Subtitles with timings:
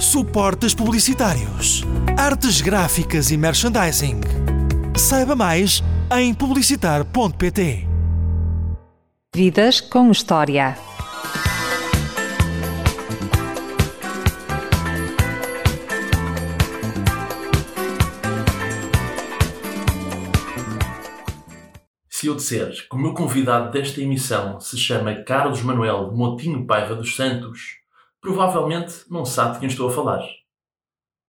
[0.00, 1.84] suportes publicitários,
[2.16, 4.20] artes gráficas e merchandising.
[4.96, 5.82] Saiba mais
[6.16, 7.86] em publicitar.pt.
[9.34, 10.76] Vidas com História.
[22.08, 26.94] Se eu disser que o meu convidado desta emissão se chama Carlos Manuel Motinho Paiva
[26.94, 27.79] dos Santos,
[28.20, 30.22] provavelmente não sabe de quem estou a falar.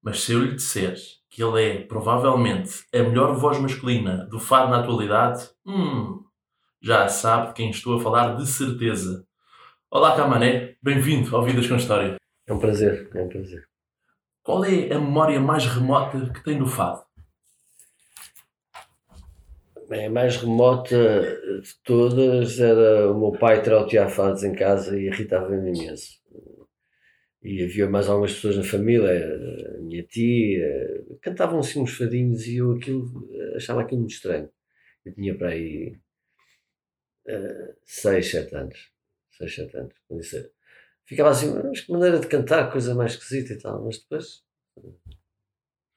[0.03, 0.95] Mas se eu lhe disser
[1.29, 6.23] que ele é provavelmente a melhor voz masculina do fado na atualidade, hum,
[6.81, 9.25] já sabe de quem estou a falar de certeza.
[9.89, 12.15] Olá, Camané, bem-vindo ao Vidas com História.
[12.47, 13.63] É um prazer, é um prazer.
[14.43, 17.03] Qual é a memória mais remota que tem do fado?
[19.87, 20.97] Bem, a mais remota
[21.61, 26.20] de todas era o meu pai trautear fados em casa e irritava-me imenso.
[27.43, 29.09] E havia mais algumas pessoas na família,
[29.75, 34.49] a minha tia, cantavam assim uns fadinhos e eu aquilo, achava aquilo muito estranho.
[35.03, 35.97] Eu tinha para aí
[37.27, 38.91] uh, seis, sete anos.
[39.31, 39.95] Seis, sete anos.
[40.11, 40.51] Disse,
[41.03, 43.83] ficava assim, mas que maneira de cantar, coisa mais esquisita e tal.
[43.83, 44.43] Mas depois,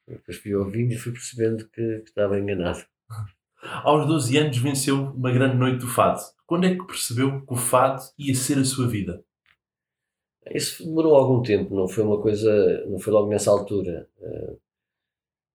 [0.07, 2.83] depois fui ouvindo e fui percebendo que, que estava enganado.
[3.61, 6.21] Aos 12 anos venceu uma grande noite do fado.
[6.45, 9.23] Quando é que percebeu que o fado ia ser a sua vida?
[10.51, 14.07] Isso demorou algum tempo, não foi uma coisa, não foi logo nessa altura.
[14.19, 14.59] Uh,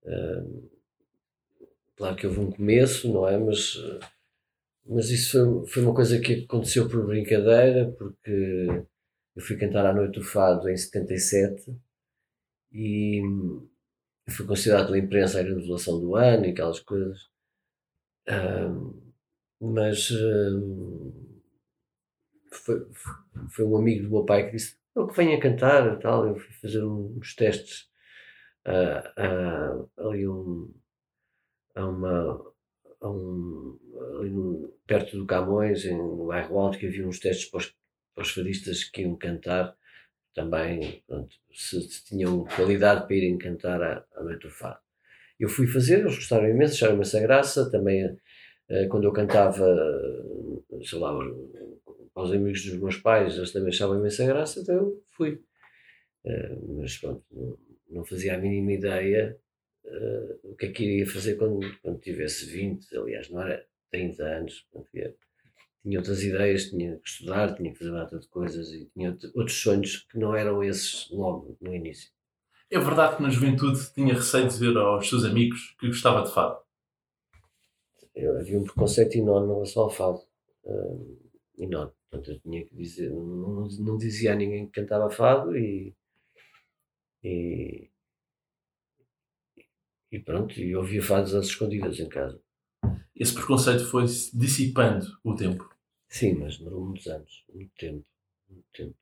[0.04, 0.70] uh,
[1.96, 3.38] claro que houve um começo, não é?
[3.38, 3.76] Mas,
[4.84, 8.66] mas isso foi, foi uma coisa que aconteceu por brincadeira, porque
[9.36, 11.72] eu fui cantar à noite do fado em 77
[12.72, 13.22] e
[14.28, 17.30] fui considerado pela imprensa a revelação do ano e aquelas coisas.
[18.28, 19.10] Uh,
[19.60, 20.08] mas
[22.50, 22.86] foi,
[23.50, 26.26] foi um amigo do meu pai que disse eu que venha cantar e tal.
[26.26, 27.88] Eu fui fazer uns testes
[28.66, 30.72] uh, uh, ali um,
[31.74, 32.52] a uma,
[33.00, 33.78] a um,
[34.18, 37.76] ali no, perto do Camões, em, no bairro Alto, que havia uns testes para os,
[38.14, 39.76] para os fadistas que iam cantar
[40.34, 44.78] também, pronto, se, se, tinham qualidade para irem cantar à, noite do fado.
[45.38, 47.70] Eu fui fazer, eles gostaram imenso, acharam essa graça.
[47.70, 49.66] Também, uh, quando eu cantava,
[50.82, 51.12] sei lá,
[52.14, 55.42] aos amigos dos meus pais, eles também achavam imensa graça, então eu fui.
[56.24, 59.38] Uh, mas pronto, não, não, fazia a mínima ideia
[59.84, 64.22] uh, o que é que iria fazer quando, quando tivesse 20, aliás, não era 30
[64.22, 64.66] anos.
[64.70, 65.16] Portanto,
[65.82, 69.16] tinha outras ideias, tinha que estudar, tinha que fazer uma data de coisas e tinha
[69.34, 72.10] outros sonhos que não eram esses logo no início.
[72.70, 76.32] É verdade que na juventude tinha receio de dizer aos seus amigos que gostava de
[76.32, 76.60] fado?
[78.14, 80.20] Eu, havia um preconceito enorme em relação ao fado.
[80.64, 81.18] Uh,
[81.58, 81.92] enorme.
[82.10, 85.94] Portanto, eu tinha que dizer, não, não dizia a ninguém que cantava fado e,
[87.22, 87.88] e,
[90.10, 92.42] e pronto, e ouvia fados às escondidas em casa.
[93.14, 94.04] Esse preconceito foi
[94.34, 95.72] dissipando o tempo?
[96.08, 98.04] Sim, mas demorou muitos anos, muito tempo,
[98.48, 98.96] muito tempo.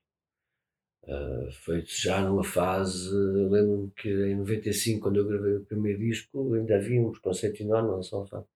[1.03, 6.53] Uh, foi já numa fase, lembro-me que em 95, quando eu gravei o primeiro disco,
[6.53, 8.47] ainda havia um preconceito enorme em relação ao fado.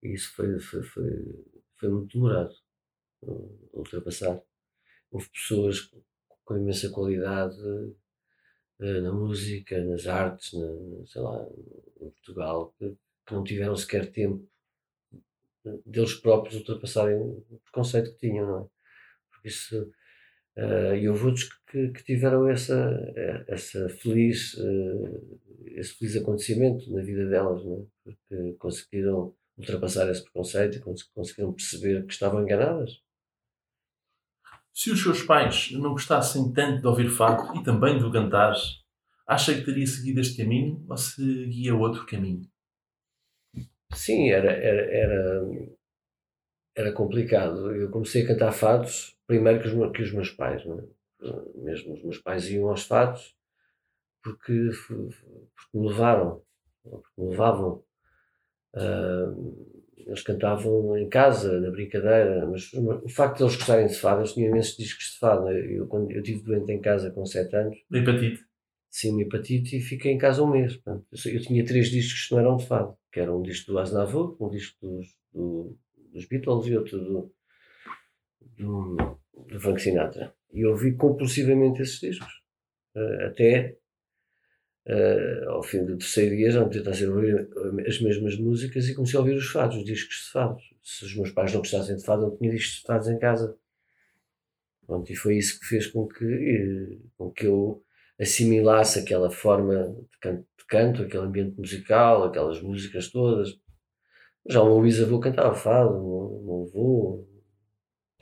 [0.00, 1.44] E isso foi, foi, foi,
[1.76, 2.54] foi muito demorado
[3.72, 4.40] ultrapassar.
[5.10, 5.90] Houve pessoas
[6.44, 11.46] com imensa qualidade uh, na música, nas artes, na, sei lá,
[12.00, 12.96] em Portugal, que,
[13.26, 14.46] que, não tiveram sequer tempo
[15.86, 18.68] deles próprios ultrapassarem o preconceito que tinham, não é?
[19.30, 19.90] Porque isso.
[20.56, 23.12] Uh, e houve outros que, que, tiveram essa,
[23.48, 27.86] essa feliz, uh, esse feliz acontecimento na vida delas, não é?
[28.04, 30.80] porque conseguiram ultrapassar esse preconceito e
[31.12, 33.02] conseguiram perceber que estavam enganadas.
[34.74, 38.54] Se os seus pais não gostassem tanto de ouvir fado e também de cantar,
[39.24, 42.42] acha que teria seguido este caminho ou seguia outro caminho?
[43.92, 45.42] Sim, era, era, era,
[46.76, 47.70] era complicado.
[47.70, 50.62] Eu comecei a cantar fados primeiro que os, que os meus pais.
[50.62, 51.62] É?
[51.62, 53.34] Mesmo os meus pais iam aos fados
[54.24, 54.70] porque,
[55.54, 56.42] porque me levaram,
[56.82, 57.84] porque me levavam.
[58.74, 64.20] Uh, eles cantavam em casa, na brincadeira, mas o facto de eles gostarem de fado,
[64.20, 65.50] eles tinham imensos discos de fado.
[65.50, 67.76] Eu, quando eu tive doente em casa com 7 anos.
[67.90, 68.44] De hepatite?
[68.90, 70.76] Sim, uma hepatite e fiquei em casa um mês.
[70.76, 73.78] Portanto, eu, tinha três discos que não eram de fado, que era um disco do
[73.78, 75.78] Aznavour, um disco dos, do,
[76.12, 77.34] dos Beatles e outro do,
[78.56, 79.18] do,
[79.48, 80.34] do Frank Sinatra.
[80.52, 82.32] E ouvi compulsivamente esses discos.
[82.94, 83.76] Uh, até
[84.86, 87.48] uh, ao fim do terceiro dia já não tentasse ouvir
[87.86, 90.74] as mesmas músicas e comecei a ouvir os fados, os discos de fados.
[90.82, 93.56] Se os meus pais não gostassem de fado, eu tinha discos de fados em casa.
[94.86, 97.82] Pronto, e foi isso que fez com que, com que eu
[98.18, 103.58] assimilasse aquela forma de canto, de canto, aquele ambiente musical, aquelas músicas todas.
[104.46, 107.28] Já o meu bisavô cantava fado, o meu avô.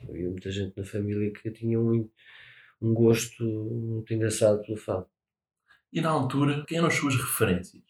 [0.07, 2.09] Havia muita gente na família que tinha um,
[2.81, 5.07] um gosto muito engraçado pelo fado.
[5.93, 7.83] E na altura, quem eram as suas referências?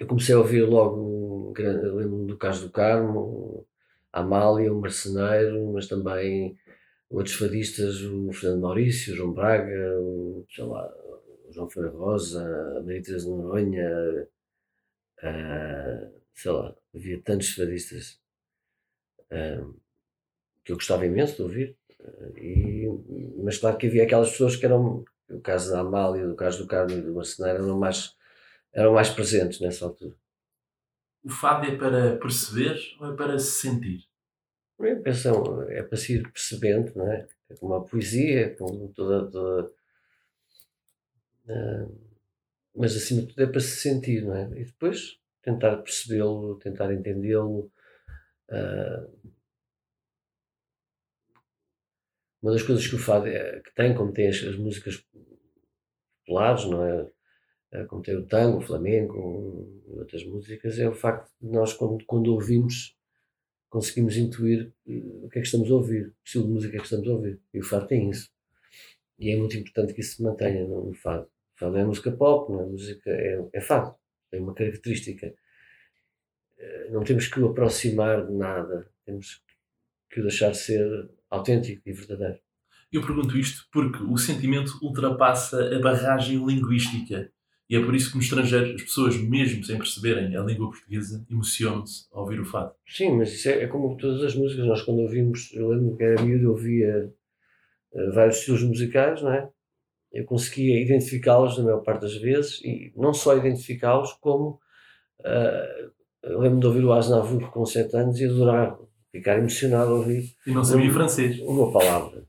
[0.00, 3.66] Eu comecei a ouvir logo, lembro-me do Caso do Carmo,
[4.10, 6.58] a Amália, o Marceneiro, mas também
[7.10, 10.90] outros fadistas, o Fernando Maurício, o João Braga, o, sei lá,
[11.46, 12.42] o João Ferreira Rosa,
[12.78, 14.26] a Maria Teresa Noronha,
[16.34, 18.18] sei lá, havia tantos fadistas
[20.64, 21.76] que eu gostava imenso de ouvir,
[22.38, 22.88] e,
[23.44, 26.68] mas claro que havia aquelas pessoas que eram, o caso da Amália, o caso do
[26.68, 28.16] Carmo e do Marceneiro, eram mais,
[28.72, 30.14] eram mais presentes nessa altura.
[31.24, 34.04] O fado é para perceber ou é para se sentir?
[34.78, 37.26] Eu penso, é para se ir percebendo, não é?
[37.48, 39.30] É como a poesia, como toda.
[39.30, 39.72] toda
[41.46, 42.06] uh,
[42.74, 44.44] mas acima de tudo é para se sentir, não é?
[44.60, 47.70] E depois tentar percebê-lo, tentar entendê-lo.
[48.50, 49.35] Uh,
[52.46, 55.04] uma das coisas que o fado é, que tem, como tem as, as músicas
[56.24, 57.02] populares, não é?
[57.72, 62.04] Uh, como tem o tango, o flamenco outras músicas, é o facto de nós, quando,
[62.06, 62.96] quando ouvimos,
[63.68, 66.84] conseguimos intuir eh, o que é que estamos a ouvir, o estilo de música que
[66.84, 67.40] estamos a ouvir.
[67.52, 68.30] E o fado tem isso.
[69.18, 71.24] E é muito importante que isso se mantenha no, fado.
[71.24, 73.96] O fado é música pop, não é música, é, é fado.
[74.30, 75.34] Tem uma característica.
[76.58, 79.42] Eh, não temos que o aproximar de nada, temos
[80.10, 82.38] que o deixar ser autêntico e verdadeiro.
[82.92, 87.30] Eu pergunto isto porque o sentimento ultrapassa a barragem linguística
[87.68, 91.26] e é por isso que no estrangeiro as pessoas, mesmo sem perceberem a língua portuguesa,
[91.28, 92.72] emocionam-se ao ouvir o fado.
[92.86, 94.66] Sim, mas isso é, é, como todas as músicas.
[94.66, 97.12] Nós, quando ouvimos, eu lembro que era miúdo, ouvia
[97.92, 99.48] uh, vários estilos musicais, não é?
[100.12, 104.60] Eu conseguia identificá-los na maior parte das vezes e não só identificá-los, como
[105.20, 105.90] uh,
[106.22, 108.78] eu lembro de ouvir o Aznavour com 7 anos e adorar,
[109.16, 110.34] ficar emocionado a ouvir.
[110.46, 111.40] E não sabia francês.
[111.40, 112.24] Uma palavra.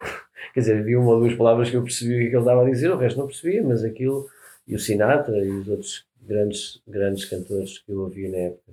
[0.54, 2.70] Quer dizer, havia uma ou duas palavras que eu percebia o que ele estava a
[2.70, 4.26] dizer, o resto não percebia, mas aquilo,
[4.66, 8.72] e o Sinatra e os outros grandes, grandes cantores que eu ouvia na época.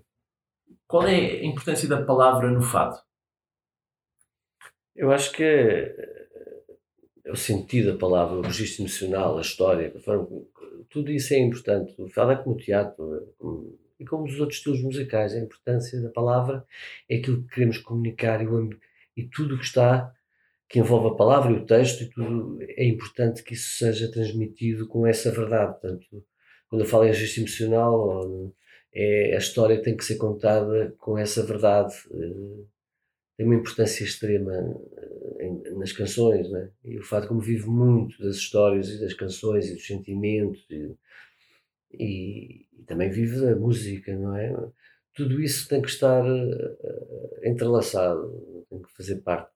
[0.87, 2.99] Qual é a importância da palavra no fado?
[4.95, 5.95] Eu acho que é,
[7.25, 9.91] é o sentido da palavra, o registro emocional, a história,
[10.89, 11.95] tudo isso é importante.
[11.97, 15.33] O fado é como o teatro, como, e como os outros estilos musicais.
[15.33, 16.65] A importância da palavra
[17.09, 18.69] é aquilo que queremos comunicar e, o,
[19.15, 20.13] e tudo o que está
[20.73, 24.87] que envolve a palavra e o texto e tudo, é importante que isso seja transmitido
[24.87, 25.79] com essa verdade.
[25.79, 26.25] Portanto,
[26.67, 28.51] quando eu falo em registro emocional,
[28.91, 31.93] é, a história tem que ser contada com essa verdade.
[33.37, 34.51] Tem uma importância extrema
[35.39, 36.71] eh, nas canções, né?
[36.83, 40.95] e o fato como vive muito das histórias e das canções e dos sentimentos e,
[41.93, 44.53] e, e também vive da música, não é?
[45.13, 49.51] Tudo isso tem que estar uh, entrelaçado, tem que fazer parte.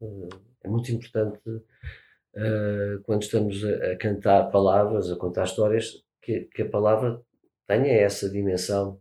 [0.00, 0.28] Uh,
[0.62, 6.62] é muito importante uh, quando estamos a, a, cantar palavras, a contar histórias, que, que
[6.62, 7.22] a palavra
[7.66, 9.00] tenha essa dimensão,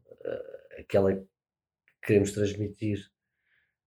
[0.78, 1.26] aquela que
[2.04, 3.00] queremos transmitir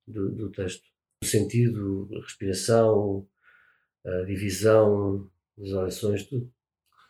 [0.07, 0.85] do, do texto.
[1.23, 3.27] O sentido, a respiração,
[4.05, 6.51] a divisão, as orações, tudo.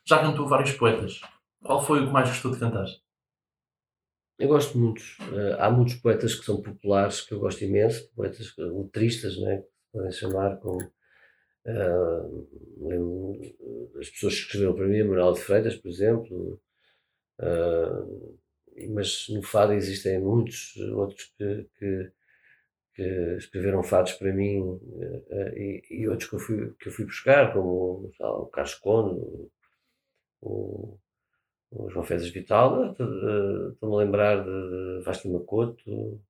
[0.07, 1.21] Já cantou vários poetas.
[1.63, 2.87] Qual foi o que mais gostou de cantar?
[4.39, 5.19] Eu gosto muitos.
[5.19, 9.63] Uh, há muitos poetas que são populares, que eu gosto imenso, poetas letristas, né?
[9.93, 10.79] podem chamar com.
[11.67, 12.49] Uh,
[14.01, 16.59] as pessoas que escreveram para mim, Manuel de Freitas, por exemplo,
[17.39, 18.39] uh,
[18.95, 22.13] mas no fado existem muitos outros que, que,
[22.95, 27.05] que escreveram fados para mim uh, e, e, outros que eu fui, que eu fui
[27.05, 28.81] buscar, como o Carlos
[30.41, 30.99] o,
[31.71, 34.51] o João Fezes Vital, estou-me a lembrar de,
[34.99, 36.21] de Vasco Macoto,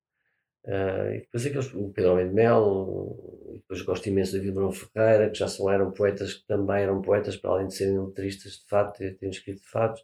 [0.65, 5.31] Uh, e depois aqueles, o Pedro Almeida Melo, e depois gosto imenso da Vilbrão Ferreira,
[5.31, 8.67] que já são, eram poetas que também eram poetas, para além de serem letristas de
[8.67, 10.03] fato, terem escrito de fato,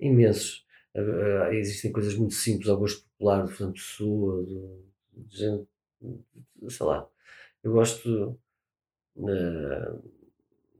[0.00, 0.66] imensos.
[0.94, 5.68] Uh, uh, existem coisas muito simples ao gosto popular, do Fernando Pessoa, de, de gente,
[6.68, 7.06] sei lá.
[7.62, 8.38] Eu gosto.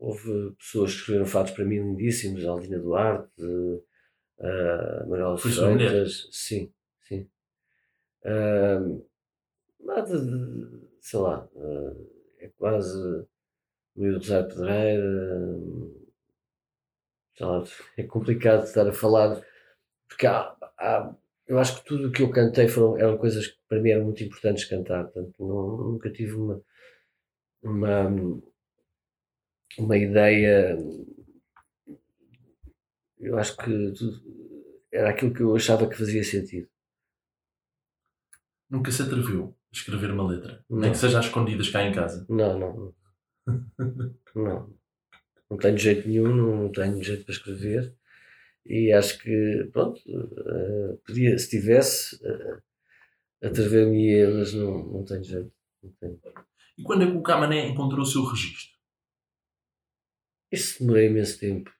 [0.02, 7.28] Houve pessoas que escreveram fatos para mim lindíssimos, Aldina Duarte, uh, Manuel Freitas, sim, sim.
[8.24, 9.06] Uh,
[9.80, 13.24] nada de, sei lá, uh, é quase
[13.94, 15.60] meio Rosário Pedreira,
[17.36, 17.64] sei lá,
[17.96, 19.40] é complicado estar a falar,
[20.08, 21.14] porque há, há,
[21.46, 24.04] eu acho que tudo o que eu cantei foram, eram coisas que para mim eram
[24.04, 26.60] muito importantes cantar, portanto não, nunca tive uma,
[27.62, 28.42] uma
[29.78, 30.76] uma ideia.
[33.18, 33.70] Eu acho que
[34.92, 36.68] era aquilo que eu achava que fazia sentido.
[38.68, 40.78] Nunca se atreveu a escrever uma letra, não.
[40.78, 42.26] nem que seja às escondidas cá em casa.
[42.28, 42.94] Não, não.
[44.34, 44.74] não.
[45.50, 47.94] Não tenho jeito nenhum, não tenho jeito para escrever.
[48.64, 52.62] E acho que, pronto, uh, podia, se tivesse, uh,
[53.42, 55.52] atrever-me mas não, não tenho jeito.
[55.82, 56.20] Não tenho.
[56.78, 58.71] E quando é que o Camané encontrou o seu registro?
[60.52, 61.70] Isso demorei imenso tempo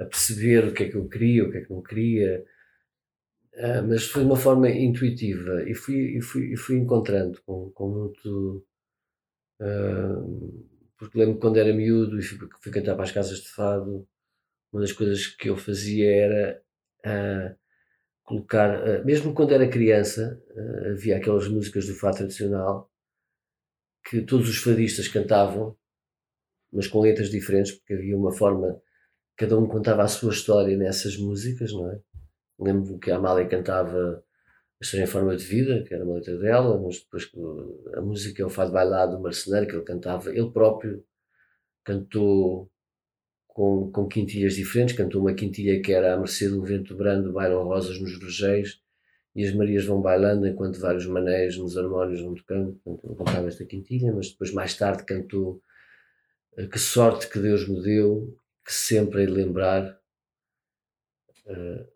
[0.00, 2.44] a perceber o que é que eu queria, o que é que não queria,
[3.54, 7.70] uh, mas foi de uma forma intuitiva e fui, e fui, e fui encontrando com,
[7.70, 8.66] com muito.
[9.60, 10.66] Uh,
[10.98, 14.06] porque lembro quando era miúdo e fui, fui, cantar para as casas de fado,
[14.72, 16.62] uma das coisas que eu fazia era
[17.06, 17.56] uh,
[18.24, 20.42] colocar, mesmo quando era criança,
[20.92, 22.90] havia aquelas músicas do fado tradicional
[24.08, 25.76] que todos os fadistas cantavam,
[26.72, 28.80] mas com letras diferentes, porque havia uma forma
[29.36, 32.00] cada um contava a sua história nessas músicas, não é?
[32.58, 34.24] Lembro que a Amália cantava
[34.80, 37.30] a história em forma de vida, que era uma letra dela, mas depois
[37.94, 41.04] a música é o Fado Bailado do Marceneiro, que ele cantava, ele próprio
[41.84, 42.70] cantou
[43.46, 47.64] com, com quintilhas diferentes, cantou uma quintilha que era a mercê do vento brando, bailam
[47.64, 48.80] rosas nos vergéis,
[49.34, 53.48] e as Marias vão bailando enquanto vários manéis nos harmónios vão tocando, portanto, ele cantava
[53.48, 55.62] esta quintilha, mas depois mais tarde cantou
[56.70, 58.34] Que Sorte que Deus me deu,
[58.64, 59.98] que sempre hei lembrar.
[61.46, 61.86] Uh,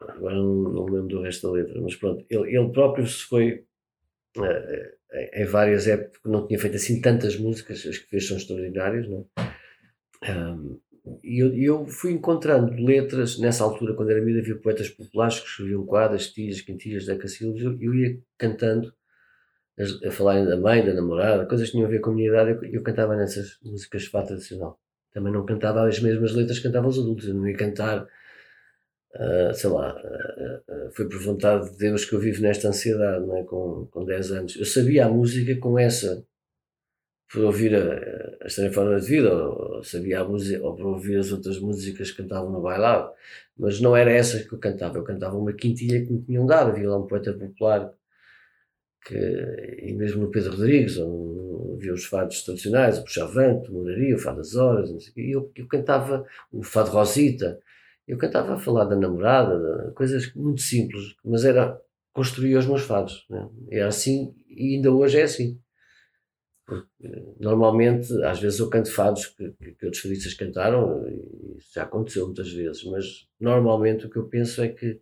[0.00, 3.64] agora não, não lembro do resto da letra, mas pronto, ele, ele próprio se foi
[4.36, 4.98] uh,
[5.34, 9.26] em várias épocas, não tinha feito assim tantas músicas, as que fez são extraordinárias, não
[9.36, 10.30] é?
[10.30, 10.80] Um,
[11.22, 15.46] e eu, eu, fui encontrando letras, nessa altura, quando era miúdo, havia poetas populares que
[15.46, 18.92] escreviam quadras, tias, quintilhas, decacílabos, eu, eu ia cantando,
[20.06, 22.50] a, falarem da mãe, da namorada, coisas que tinham a ver com a minha idade,
[22.50, 24.78] eu, eu cantava nessas músicas de fato tradicional
[25.12, 27.26] também não cantava as mesmas letras que cantavam os adultos.
[27.28, 32.14] Eu não ia cantar, uh, sei lá, uh, uh, foi por vontade de Deus que
[32.14, 33.44] eu vivo nesta ansiedade, não é?
[33.44, 34.56] com, com 10 anos.
[34.56, 36.24] Eu sabia a música com essa,
[37.32, 40.86] por ouvir a, a em Forma de Vida, ou, ou, sabia a música, ou por
[40.86, 43.10] ouvir as outras músicas que cantavam no bailado,
[43.56, 44.98] mas não era essa que eu cantava.
[44.98, 46.70] Eu cantava uma quintilha que me tinham dado.
[46.70, 47.92] Havia lá um poeta popular
[49.08, 49.16] que,
[49.82, 54.36] e mesmo no Pedro Rodrigues, havia os fados tradicionais, o Puxavante, o Moraria, o Fado
[54.36, 57.58] das Horas, não sei e eu, eu cantava o Fado Rosita,
[58.06, 61.80] eu cantava a falar da namorada, coisas muito simples, mas era
[62.12, 63.24] construir os meus fados.
[63.30, 63.48] Né?
[63.70, 65.58] Era assim e ainda hoje é assim.
[67.40, 71.84] Normalmente, às vezes eu canto fados que, que, que outros fadistas cantaram, e isso já
[71.84, 75.00] aconteceu muitas vezes, mas normalmente o que eu penso é que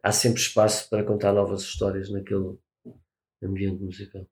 [0.00, 2.56] há sempre espaço para contar novas histórias naquele,
[3.44, 4.28] ambiente musical.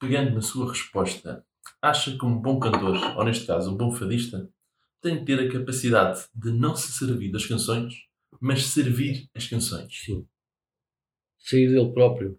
[0.00, 1.44] Pegando na sua resposta,
[1.82, 4.48] acha que um bom cantor, ou neste caso um bom fadista,
[5.00, 7.94] tem de ter a capacidade de não se servir das canções,
[8.40, 9.92] mas servir as canções?
[10.04, 10.26] Sim.
[11.38, 12.38] Sair dele próprio.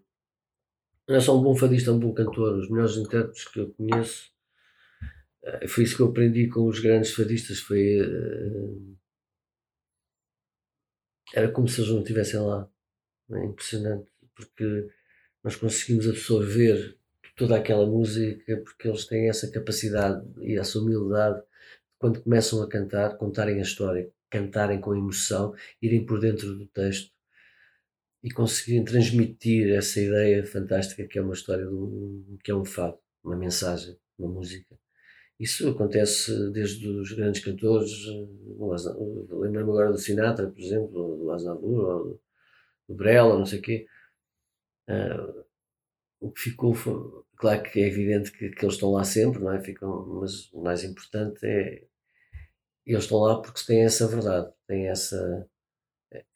[1.08, 2.56] Não é só um bom fadista, é um bom cantor.
[2.58, 4.30] Os melhores intérpretes que eu conheço,
[5.42, 7.58] eh, foi isso que eu aprendi com os grandes fadistas.
[7.60, 7.98] Foi.
[7.98, 8.94] Eh,
[11.34, 12.68] era como se eles não estivessem lá.
[13.32, 14.08] É impressionante.
[14.34, 14.88] Porque
[15.42, 16.96] nós conseguimos absorver
[17.36, 21.42] toda aquela música porque eles têm essa capacidade e essa humildade
[21.98, 27.12] quando começam a cantar, contarem a história, cantarem com emoção, irem por dentro do texto
[28.22, 31.66] e conseguirem transmitir essa ideia fantástica que é uma história,
[32.42, 34.78] que é um fado, uma mensagem, uma música.
[35.38, 37.90] Isso acontece desde os grandes cantores,
[39.30, 42.20] lembro-me agora do Sinatra, por exemplo, do Aznavour, ou
[42.88, 43.86] do Brela, não sei o quê,
[44.90, 45.44] Uh,
[46.20, 46.94] o que ficou, foi,
[47.36, 49.60] claro que é evidente que, que, eles estão lá sempre, não é?
[49.62, 51.84] Ficam, mas o mais importante é
[52.86, 55.48] eles estão lá porque têm essa verdade, têm essa,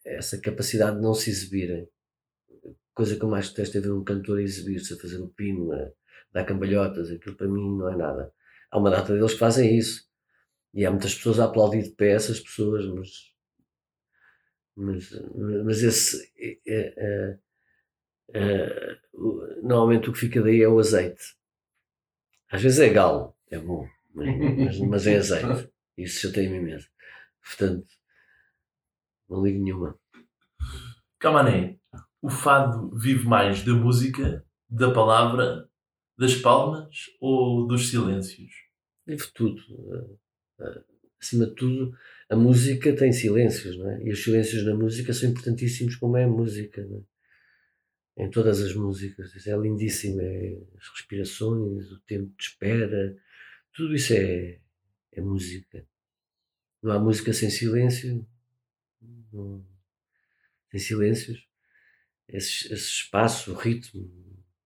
[0.05, 1.87] essa capacidade de não se exibirem.
[2.93, 5.91] Coisa que eu mais detesto é ver um cantor exibir-se, a fazer o pino, a
[6.31, 8.33] dar cambalhotas, aquilo para mim não é nada.
[8.71, 10.05] Há uma data deles que fazem isso.
[10.73, 13.09] E há muitas pessoas a aplaudir de pé essas pessoas, mas,
[14.75, 15.11] mas,
[15.63, 16.31] mas esse.
[16.37, 17.39] É, é,
[18.29, 21.23] Uh, normalmente o que fica daí é o azeite.
[22.49, 25.69] Às vezes é galo, é bom, mas, mas é azeite.
[25.97, 26.89] Isso já tem imenso.
[27.43, 27.87] Portanto,
[29.29, 29.97] não ligo nenhuma.
[31.19, 31.77] Camané,
[32.21, 35.69] o fado vive mais da música, da palavra,
[36.17, 38.51] das palmas ou dos silêncios?
[39.05, 39.61] Vive tudo.
[40.59, 40.85] Uh,
[41.21, 41.97] acima de tudo,
[42.29, 44.03] a música tem silêncios, não é?
[44.03, 47.14] E os silêncios na música são importantíssimos como é a música, não é?
[48.17, 49.45] Em todas as músicas.
[49.47, 50.21] É lindíssimo.
[50.21, 53.15] É as respirações, o tempo de espera,
[53.73, 54.59] tudo isso é,
[55.11, 55.85] é música.
[56.81, 58.25] Não há música sem silêncio,
[59.33, 59.65] não,
[60.71, 61.45] sem silêncios.
[62.27, 64.03] Esse, esse espaço, o ritmo,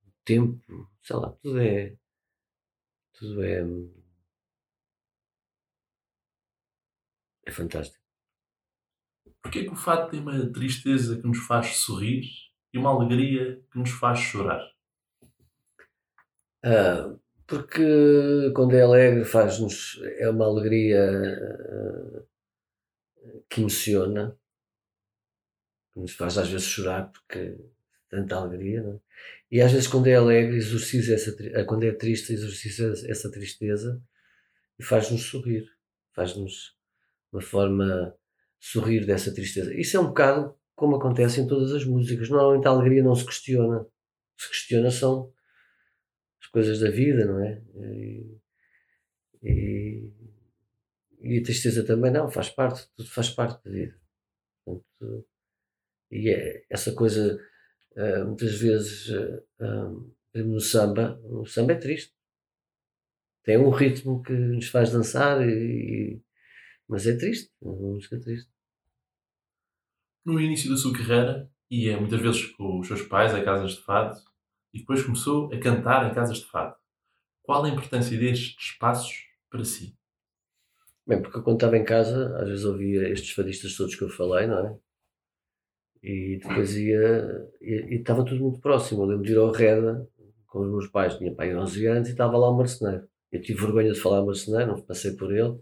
[0.06, 1.98] o tempo, sei lá, tudo é.
[3.14, 3.64] Tudo é.
[7.46, 8.04] É fantástico.
[9.42, 13.80] Porquê que o fato tem uma tristeza que nos faz sorrir e uma alegria que
[13.80, 14.62] nos faz chorar?
[16.64, 17.16] Ah,
[17.48, 20.00] porque quando é alegre faz-nos.
[20.18, 22.24] é uma alegria ah,
[23.50, 24.38] que emociona,
[25.94, 27.58] que nos faz às vezes chorar porque
[28.10, 29.00] tanta alegria, não é?
[29.52, 34.02] E às vezes quando é alegre exorciza essa, ah, quando é triste exorciza essa tristeza
[34.78, 35.68] e faz-nos sorrir,
[36.14, 36.78] faz-nos
[37.32, 38.16] uma forma
[38.60, 39.74] sorrir dessa tristeza.
[39.74, 42.30] Isso é um bocado como acontece em todas as músicas.
[42.30, 43.86] Normalmente a alegria não se questiona.
[44.38, 45.32] Se questiona são
[46.42, 47.62] as coisas da vida, não é?
[47.76, 48.40] E,
[49.44, 50.14] e,
[51.20, 54.00] e, a tristeza também não, faz parte, tudo faz parte da vida.
[54.64, 55.28] Portanto,
[56.12, 57.38] e é essa coisa,
[57.98, 62.14] uh, muitas vezes, uh, no samba, o samba é triste.
[63.44, 66.22] Tem um ritmo que nos faz dançar, e,
[66.88, 68.50] mas é triste, é uma música triste.
[70.26, 73.82] No início da sua carreira, ia muitas vezes com os seus pais a casas de
[73.82, 74.20] fado,
[74.74, 76.76] e depois começou a cantar em casas de fado.
[77.42, 79.98] Qual a importância destes espaços para si?
[81.08, 84.46] Bem, porque quando estava em casa, às vezes ouvia estes fadistas todos que eu falei,
[84.46, 84.78] não é?
[86.04, 89.02] E depois ia, e, estava tudo muito próximo.
[89.02, 90.08] Eu lembro de ir ao Reda
[90.46, 93.08] com os meus pais, tinha pai 11 anos e estava lá o marceneiro.
[93.32, 95.60] Eu tive vergonha de falar marceneiro, não passei por ele.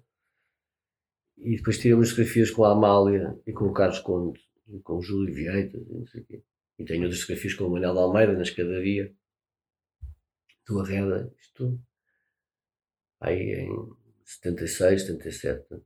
[1.38, 4.40] E depois tiramos fotografias com a Amália e com o Carlos Conde,
[4.84, 6.44] com o Júlio Vieita, e não sei o quê.
[6.80, 9.14] E tenho outras fotografias com o Manuel de Almeida na escadaria
[10.68, 11.80] do Arreda, isto.
[13.20, 13.70] Aí em
[14.26, 15.82] 76, 77.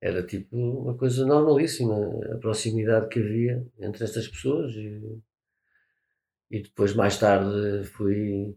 [0.00, 1.94] Era tipo uma coisa normalíssima,
[2.32, 4.74] a proximidade que havia entre estas pessoas.
[4.74, 5.22] E,
[6.50, 8.56] e depois, mais tarde, fui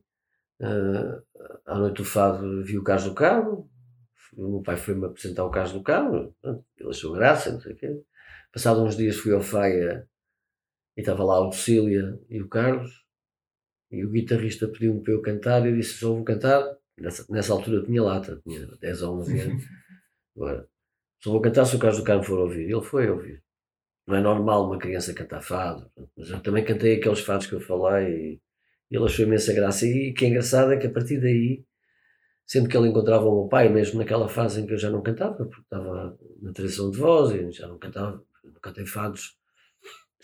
[0.60, 1.24] uh,
[1.66, 3.70] à noite do Fado, vi o Carlos do Cabo.
[4.36, 7.76] O meu pai foi-me apresentar o Carlos do Cabo, ele achou graça, não sei o
[7.78, 8.04] quê.
[8.56, 10.08] Passado uns dias fui ao Faia
[10.96, 13.04] e estava lá o Cecília e o Carlos.
[13.92, 15.66] E o guitarrista pediu-me para eu cantar.
[15.66, 16.64] E eu disse: Só vou cantar.
[16.98, 19.64] Nessa, nessa altura eu tinha lata, tinha 10 ou 11 anos.
[20.38, 20.70] Agora,
[21.22, 22.72] só vou cantar se o Carlos do Carmo for ouvir.
[22.72, 23.44] Ele foi ouvir.
[24.08, 25.92] Não é normal uma criança cantar fado.
[26.16, 28.40] Mas eu também cantei aqueles fados que eu falei.
[28.90, 29.86] E ele achou imensa graça.
[29.86, 31.66] E o que é engraçado é que a partir daí,
[32.46, 35.04] sempre que ele encontrava o meu pai, mesmo naquela fase em que eu já não
[35.04, 38.24] cantava, porque estava na tradição de voz e já não cantava,
[38.66, 39.38] cantei fados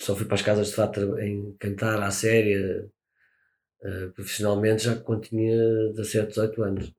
[0.01, 2.89] só fui para as casas de fato em cantar à séria
[3.84, 5.56] uh, profissionalmente já quando tinha
[5.93, 6.93] 17, 18 anos.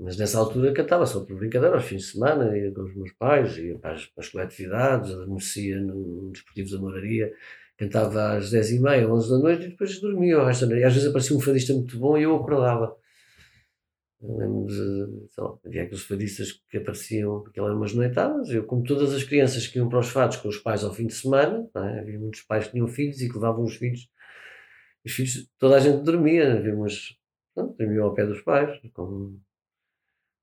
[0.00, 3.12] Mas nessa altura cantava só por brincadeira, aos fins de semana, ia com os meus
[3.12, 7.32] pais, ia para as, para as coletividades, adormecia no, no Desportivo da Moraria,
[7.78, 10.82] cantava às 10h30, 11 da noite e depois dormia o resto da noite.
[10.82, 12.96] E às vezes aparecia um fadista muito bom e eu acordava.
[14.26, 18.48] Eu lembro de, sei lá, havia aqueles fadistas que apareciam, porque eram umas noitadas.
[18.48, 21.06] Eu, como todas as crianças que iam para os fados com os pais ao fim
[21.06, 22.00] de semana, é?
[22.00, 24.08] havia muitos pais que tinham filhos e que levavam os filhos.
[25.04, 27.14] Os filhos, toda a gente dormia, havia umas,
[27.54, 28.80] pronto, dormiam ao pé dos pais.
[28.94, 29.38] Como,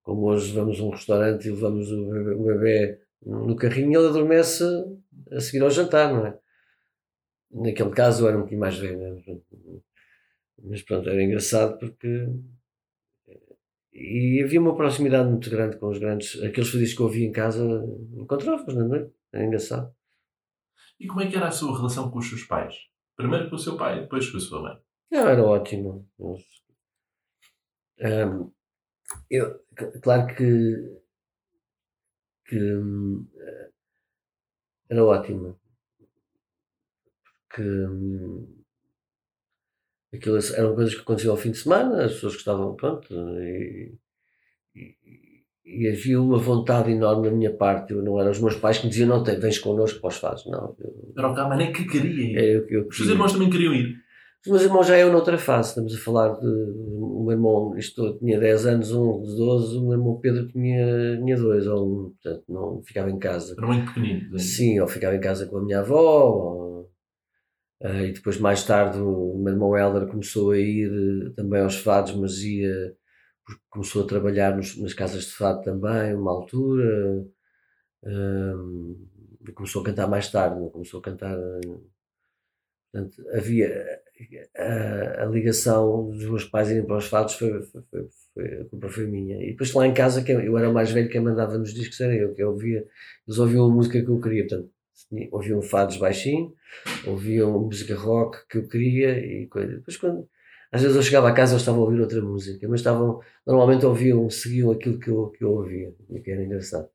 [0.04, 4.10] como hoje vamos a um restaurante e levamos o bebê, o bebê no carrinho, ele
[4.10, 4.64] adormece
[5.32, 6.38] a seguir ao jantar, não é?
[7.50, 9.24] Naquele caso era um bocadinho mais velho,
[10.64, 12.28] mas pronto, era engraçado porque
[13.94, 17.32] e havia uma proximidade muito grande com os grandes, aqueles fadistas que eu ouvia em
[17.32, 17.64] casa,
[18.14, 19.94] encontrava-os na noite, é engraçado.
[21.00, 22.76] E como é que era a sua relação com os seus pais?
[23.16, 24.82] Primeiro com o seu pai, depois com a sua mãe?
[25.12, 26.08] Não, era ótimo.
[28.00, 28.52] Um,
[29.30, 29.60] eu,
[30.02, 31.02] claro que,
[32.46, 33.28] que um,
[34.90, 35.60] era ótimo.
[37.48, 38.61] Porque um,
[40.14, 43.94] Aquilo eram coisas que aconteciam ao fim de semana, as pessoas gostavam, pronto, e,
[44.76, 44.96] e,
[45.66, 47.94] e, havia uma vontade enorme da minha parte.
[47.94, 50.46] Eu não eram os meus pais que me diziam: não, vens connosco para os fados.
[50.48, 50.76] Não.
[50.80, 52.38] Eu, era o que nem que queria ir.
[52.38, 53.96] É, eu, eu os seus irmãos também queriam ir.
[54.44, 55.70] Os meus irmãos já iam noutra fase.
[55.70, 56.48] Estamos a falar de.
[56.48, 61.18] O meu irmão, isto tinha 10 anos, um de 12, o meu irmão Pedro tinha,
[61.18, 63.56] tinha 2 ou um, portanto, não ficava em casa.
[63.58, 64.38] Era muito pequenino.
[64.40, 66.91] Sim, ou ficava em casa com a minha avó, ou
[67.82, 72.14] Uh, e depois, mais tarde, o irmão Helder começou a ir uh, também aos fados,
[72.14, 72.96] mas ia,
[73.70, 77.26] começou a trabalhar nos, nas casas de fado também, uma altura.
[78.04, 79.08] Uh,
[79.56, 81.36] começou a cantar mais tarde, não começou a cantar.
[82.92, 84.02] Portanto, havia
[84.58, 87.82] a, a, ligação dos meus pais irem para os fados foi, foi,
[88.34, 89.42] foi, a culpa foi minha.
[89.44, 92.34] E depois lá em casa, eu era mais velho, quem mandava nos discos era eu,
[92.34, 92.86] que ouvia,
[93.28, 94.70] eles ouviam a música que eu queria, portanto,
[95.32, 96.54] ouviam fados baixinho,
[97.06, 99.76] ouviam música rock que eu queria e coisa.
[99.76, 100.28] Depois quando,
[100.72, 103.86] às vezes eu chegava a casa eles estavam a ouvir outra música, mas estavam, normalmente
[103.86, 106.90] ouviam, seguiam aquilo que eu, que eu ouvia, e que era engraçado.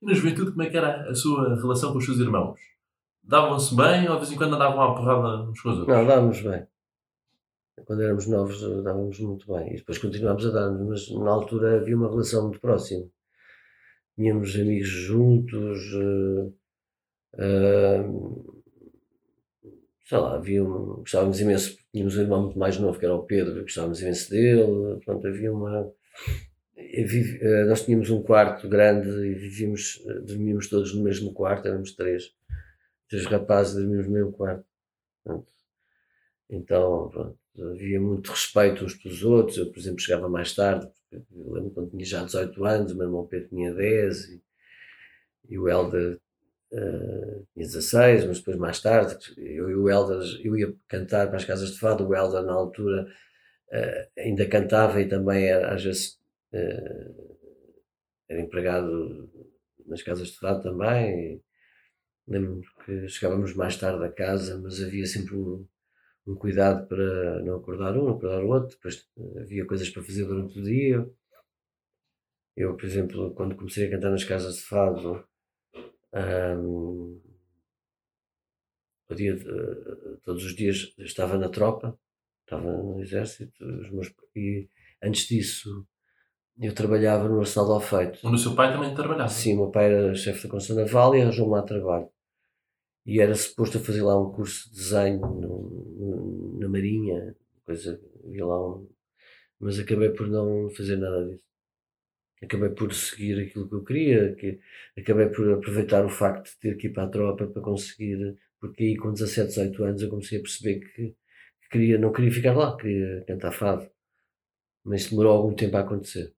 [0.00, 2.58] E na juventude, como é que era a sua relação com os seus irmãos?
[3.22, 5.96] Davam-se bem ou de vez em quando andavam à porrada uns com os outros?
[5.96, 6.66] Não, dávamos bem.
[7.84, 9.72] Quando éramos novos, dávamos muito bem.
[9.72, 13.06] E depois continuámos a dar-nos, mas na altura havia uma relação muito próxima.
[14.16, 15.78] Tínhamos amigos juntos,
[20.04, 23.24] sei lá, havia um, gostávamos imenso, tínhamos um irmão muito mais novo que era o
[23.24, 25.80] Pedro, gostávamos imenso dele, pronto, havia uma.
[26.76, 32.32] Uh, nós tínhamos um quarto grande e vivíamos, dormíamos todos no mesmo quarto, éramos três
[33.12, 34.64] três rapazes dormíamos no mesmo quarto.
[36.48, 39.58] Então, pronto, havia muito respeito uns pelos outros.
[39.58, 43.06] Eu, por exemplo, chegava mais tarde, eu lembro quando tinha já 18 anos, o meu
[43.06, 44.42] irmão Pedro tinha 10 e,
[45.50, 46.18] e o Helder
[46.72, 51.36] uh, tinha 16, mas depois mais tarde, eu e o Helder, eu ia cantar para
[51.36, 53.06] as casas de fado, o Helder na altura
[53.72, 56.18] uh, ainda cantava e também era, às vezes
[56.52, 57.38] uh,
[58.28, 59.30] era empregado
[59.86, 61.42] nas casas de fado também.
[62.26, 65.66] Lembro-me que chegávamos mais tarde a casa, mas havia sempre um,
[66.26, 68.76] um cuidado para não acordar um, não acordar o outro.
[68.76, 69.06] Depois
[69.40, 71.06] havia coisas para fazer durante o dia.
[72.56, 75.26] Eu, por exemplo, quando comecei a cantar nas casas de fado,
[76.14, 77.20] um,
[79.14, 79.36] dia,
[80.22, 81.98] todos os dias estava na tropa,
[82.44, 84.68] estava no exército, meus, e
[85.02, 85.86] antes disso
[86.60, 88.18] eu trabalhava no Arsenal do Alfeito.
[88.24, 89.28] Onde o seu pai também trabalhava?
[89.28, 92.08] Sim, o meu pai era chefe da Constituição Naval e arranjou-me lá trabalho.
[93.04, 98.00] E era suposto a fazer lá um curso de desenho no, no, na Marinha, coisa,
[98.24, 98.88] lá um,
[99.58, 101.51] mas acabei por não fazer nada disso.
[102.42, 104.58] Acabei por seguir aquilo que eu queria, que,
[104.98, 108.82] acabei por aproveitar o facto de ter que ir para a tropa para conseguir, porque
[108.82, 111.14] aí com 17, 18 anos eu comecei a perceber que,
[111.62, 113.88] que queria, não queria ficar lá, queria cantar fado.
[114.84, 116.34] Mas demorou algum tempo a acontecer.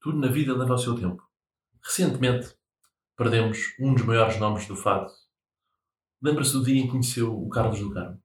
[0.00, 1.22] Tudo na vida leva o seu tempo.
[1.82, 2.54] Recentemente
[3.16, 5.10] perdemos um dos maiores nomes do fado.
[6.22, 8.22] Lembra-se do dia em que conheceu o Carlos do Carmo?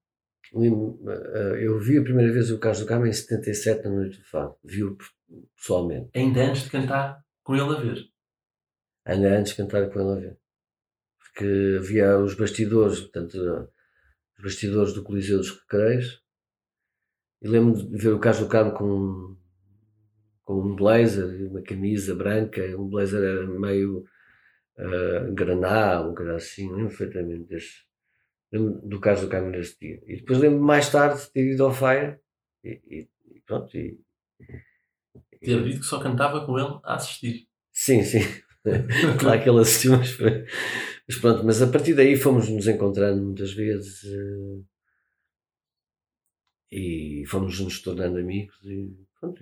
[0.54, 4.26] Eh, eu vi a primeira vez o Carlos do Carmo em 77 na Noite do
[4.26, 4.56] Fado.
[4.64, 4.98] Vi-o
[5.56, 6.10] pessoalmente.
[6.16, 8.06] Ainda antes de cantar com ele a ver?
[9.06, 10.40] Ainda antes de cantar com ele a ver.
[11.20, 13.36] Porque havia os bastidores, portanto,
[14.38, 16.24] os bastidores do Coliseu dos Recreios.
[17.42, 19.38] E lembro de ver o Carlos do Carmo com
[20.46, 24.06] com um blazer uma camisa branca, um blazer era meio
[24.78, 27.84] uh, graná, um cara assim, lembro perfeitamente desse.
[28.52, 30.02] Lembro do caso do Carmo nesse dia.
[30.06, 32.20] E depois lembro mais tarde de ter ido ao Fire
[32.64, 33.76] e, e, e pronto.
[33.76, 34.00] E,
[35.46, 37.48] ter dito que só cantava com ele a assistir.
[37.72, 38.22] Sim, sim.
[39.20, 40.18] claro que ele assistiu, mas,
[41.08, 44.66] mas pronto, mas a partir daí fomos nos encontrando muitas vezes uh,
[46.72, 49.40] e fomos nos tornando amigos e pronto,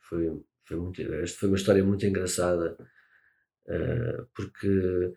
[0.00, 2.76] foi, foi muito, esta foi uma história muito engraçada,
[3.66, 5.12] uh, porque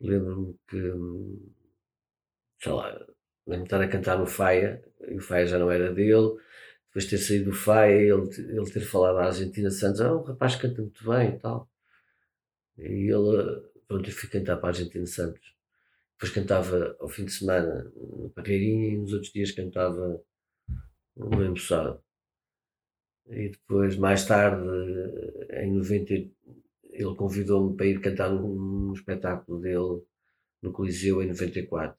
[0.00, 0.78] lembro-me que,
[2.62, 2.90] sei lá,
[3.46, 6.36] lembro-me de estar a cantar no Faia, e o Faia já não era dele,
[6.96, 10.22] depois de ter saído do Faia, ele, ele ter falado à Argentina Santos, ah, o
[10.22, 11.70] rapaz canta muito bem e tal.
[12.78, 15.54] E ele, pronto, eu fui cantar para a Argentina Santos.
[16.14, 20.22] Depois cantava ao fim de semana no Parreirinha e nos outros dias cantava
[21.14, 22.02] no Embuçado.
[23.28, 24.66] E depois, mais tarde,
[25.50, 30.02] em 90, ele convidou-me para ir cantar num, espetáculo dele
[30.62, 31.98] no Coliseu em 94.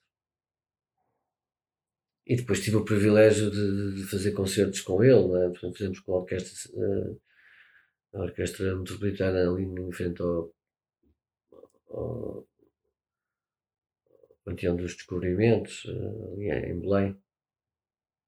[2.27, 5.47] E depois tive o privilégio de, de fazer concertos com ele, né?
[5.47, 7.21] Portanto, fizemos com a orquestra, uh,
[8.15, 10.53] a orquestra metropolitana ali em frente ao,
[11.89, 12.45] ao
[14.43, 17.17] Panteão dos Descobrimentos, uh, ali em Belém,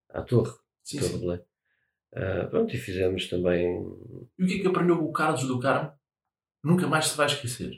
[0.07, 1.19] à Torre, sim, Torre sim.
[1.19, 1.41] Belém.
[2.13, 3.67] Uh, pronto, e fizemos também.
[4.39, 5.91] E o que é que aprendeu o Carlos do Carmo?
[6.63, 7.77] Nunca mais se vai esquecer.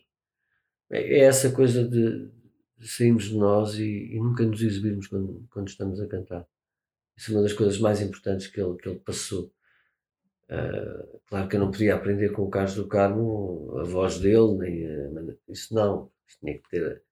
[0.92, 2.32] É, é essa coisa de,
[2.82, 6.48] de sairmos de nós e, e, nunca nos exibirmos quando, quando estamos a cantar.
[7.16, 9.54] Isso é uma das coisas mais importantes que ele, que ele passou.
[10.50, 14.58] Uh, claro que eu não podia aprender com o Carlos do Carmo a voz dele,
[14.58, 17.04] nem a, isso não, isso tinha que ter.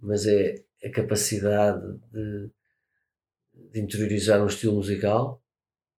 [0.00, 2.50] Mas é a capacidade de,
[3.52, 5.42] de interiorizar um estilo musical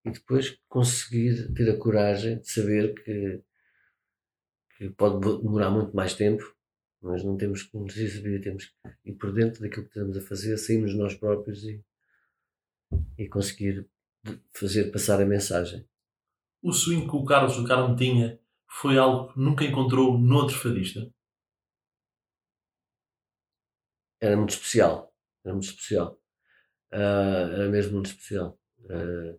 [0.04, 3.42] e depois conseguir ter a coragem de saber que,
[4.76, 6.57] que pode demorar muito mais tempo,
[7.00, 10.20] mas não temos que nos exibir, temos que ir por dentro daquilo que estamos a
[10.20, 11.84] fazer, sairmos nós próprios e,
[13.16, 13.88] e conseguir
[14.52, 15.88] fazer passar a mensagem.
[16.62, 21.10] o swing que o Carlos do Carmo tinha foi algo que nunca encontrou noutro fadista?
[24.20, 25.14] Era muito especial.
[25.44, 26.20] Era muito especial.
[26.92, 28.58] Uh, era mesmo muito especial.
[28.80, 29.38] Uh,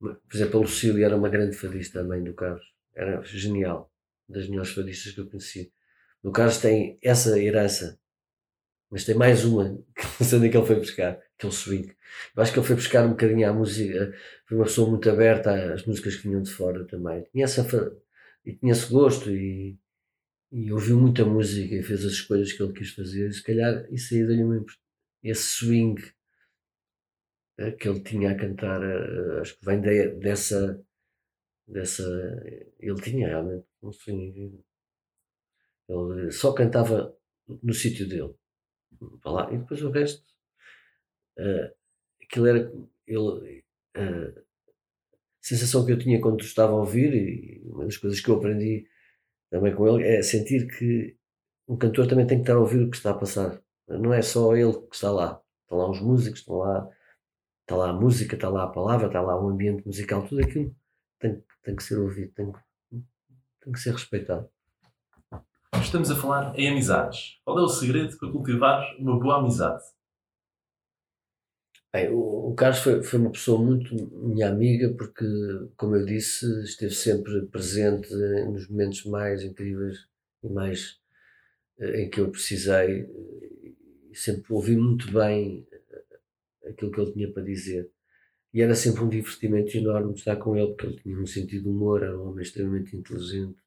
[0.00, 2.73] por exemplo, a Lucília era uma grande fadista, a mãe do Carlos.
[2.94, 3.90] Era genial.
[4.28, 5.72] Das melhores fadistas que eu conheci.
[6.22, 8.00] O Carlos tem essa herança,
[8.90, 11.52] mas tem mais uma, que não onde é que ele foi buscar, que é o
[11.52, 11.94] swing.
[12.34, 14.14] Eu acho que ele foi buscar um bocadinho à música,
[14.46, 17.22] foi uma pessoa muito aberta às músicas que vinham de fora também.
[17.32, 17.62] Tinha essa,
[18.44, 19.78] e tinha esse gosto e,
[20.52, 23.32] e ouviu muita música e fez as escolhas que ele quis fazer.
[23.32, 24.64] Se calhar isso aí deu-lhe
[25.22, 26.00] esse swing
[27.58, 30.80] eh, que ele tinha a cantar, eh, acho que vem de, dessa,
[31.66, 32.02] dessa.
[32.78, 34.62] Ele tinha realmente um swing.
[35.88, 37.16] Ele só cantava
[37.62, 38.34] no sítio dele.
[39.24, 40.24] Lá, e depois o resto.
[41.38, 41.74] Uh,
[42.22, 42.72] aquilo era.
[43.06, 43.64] Ele,
[43.96, 48.30] uh, a sensação que eu tinha quando estava a ouvir, e uma das coisas que
[48.30, 48.86] eu aprendi
[49.50, 51.16] também com ele, é sentir que
[51.68, 53.62] um cantor também tem que estar a ouvir o que está a passar.
[53.86, 55.42] Não é só ele que está lá.
[55.62, 56.90] Estão lá os músicos, estão lá
[57.62, 60.74] está lá a música, está lá a palavra, está lá o ambiente musical, tudo aquilo
[61.24, 62.52] tem, tem que ser ouvido, tem,
[63.62, 64.46] tem que ser respeitado.
[65.80, 67.40] Estamos a falar em amizades.
[67.44, 69.82] Qual é o segredo para cultivar uma boa amizade?
[71.92, 75.24] Bem, o, o Carlos foi, foi uma pessoa muito minha amiga porque,
[75.76, 80.06] como eu disse, esteve sempre presente nos momentos mais incríveis
[80.42, 81.00] e mais
[81.78, 83.08] eh, em que eu precisei.
[84.10, 85.66] E sempre ouvi muito bem
[86.66, 87.90] aquilo que ele tinha para dizer.
[88.54, 91.68] E era sempre um divertimento enorme estar com ele, porque ele tinha um sentido de
[91.68, 93.58] humor, era um homem extremamente inteligente,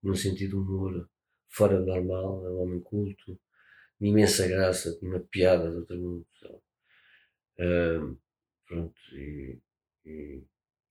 [0.00, 1.10] tinha um sentido de humor
[1.50, 3.38] fora do normal, era um homem culto,
[3.98, 6.26] tinha imensa graça, tinha uma piada de outro mundo.
[7.58, 8.18] Uh,
[8.66, 9.60] pronto, e,
[10.06, 10.42] e,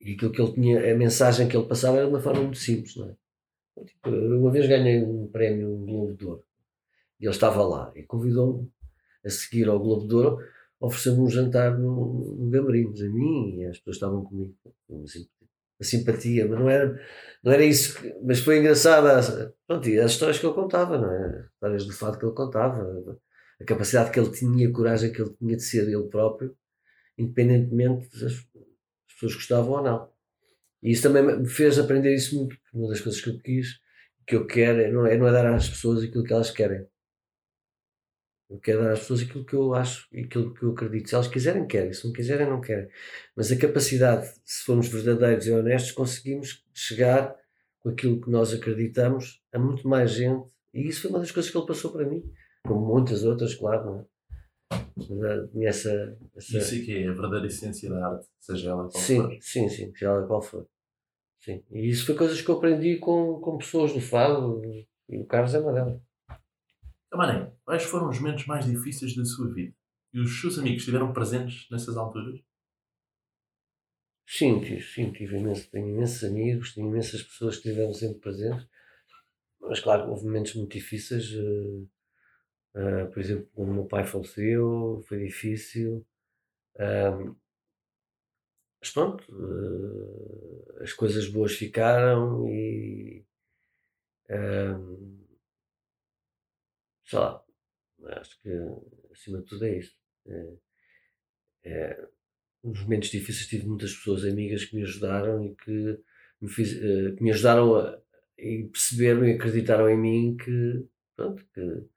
[0.02, 2.60] e, aquilo que ele tinha, a mensagem que ele passava era de uma forma muito
[2.60, 3.16] simples, não é?
[3.72, 6.46] Então, tipo, uma vez ganhei um prémio, um Globo de Ouro,
[7.20, 8.72] e ele estava lá e convidou-me
[9.26, 10.38] a seguir ao Globo de Ouro
[10.82, 14.56] ofereceu-me um jantar no, no a mim e as pessoas estavam comigo.
[15.80, 17.00] A simpatia, mas não era,
[17.44, 18.00] não era isso.
[18.00, 19.54] Que, mas foi engraçada.
[19.68, 21.46] Pronto, e as histórias que ele contava, não é?
[21.54, 23.20] Histórias do fato que ele contava,
[23.60, 26.56] a capacidade que ele tinha, a coragem que ele tinha de ser ele próprio,
[27.18, 30.10] independentemente das, as pessoas gostavam ou não.
[30.84, 32.56] E isso também me fez aprender isso muito.
[32.74, 33.80] Uma das coisas que eu quis,
[34.26, 36.86] que eu quero, é não é, não é dar às pessoas aquilo que elas querem
[38.52, 41.08] eu quero dar às pessoas aquilo que eu acho e aquilo que eu acredito.
[41.08, 41.94] Se elas quiserem, querem.
[41.94, 42.90] Se não quiserem, não querem.
[43.34, 47.34] Mas a capacidade, se formos verdadeiros e honestos, conseguimos chegar
[47.80, 50.52] com aquilo que nós acreditamos a muito mais gente.
[50.74, 52.22] E isso foi uma das coisas que ele passou para mim.
[52.68, 54.06] Como muitas outras, claro, não é?
[55.48, 56.58] Tinha essa, essa...
[56.58, 59.32] Isso é que é a verdadeira essência da arte, seja ela qual sim, for.
[59.42, 60.68] Sim, sim, seja ela qual for.
[61.40, 61.64] Sim.
[61.72, 64.62] E isso foi coisas que eu aprendi com, com pessoas do Fado
[65.10, 65.60] e o Carlos é
[67.12, 67.28] delas.
[67.28, 69.76] Mané, quais foram os momentos mais difíceis da sua vida?
[70.14, 72.40] E os seus amigos estiveram presentes nessas alturas?
[74.28, 78.68] Sim, sim, tive imenso, tenho imensos amigos, tenho imensas pessoas que estiveram sempre presentes.
[79.60, 81.32] Mas claro, houve momentos muito difíceis.
[81.34, 81.90] Uh,
[82.76, 86.06] uh, por exemplo, quando o meu pai faleceu, foi difícil.
[86.76, 87.36] Uh,
[88.82, 93.24] mas pronto, eh, as coisas boas ficaram e
[97.12, 97.44] sei lá,
[98.20, 98.50] acho que
[99.12, 99.98] acima de tudo é isso.
[100.26, 100.54] É,
[101.66, 102.08] é,
[102.64, 106.00] nos momentos difíceis tive muitas pessoas amigas que me ajudaram e que
[106.40, 108.00] me, fiz, uh, que me ajudaram a,
[108.38, 111.90] e perceberam e acreditaram em mim que, pronto, que,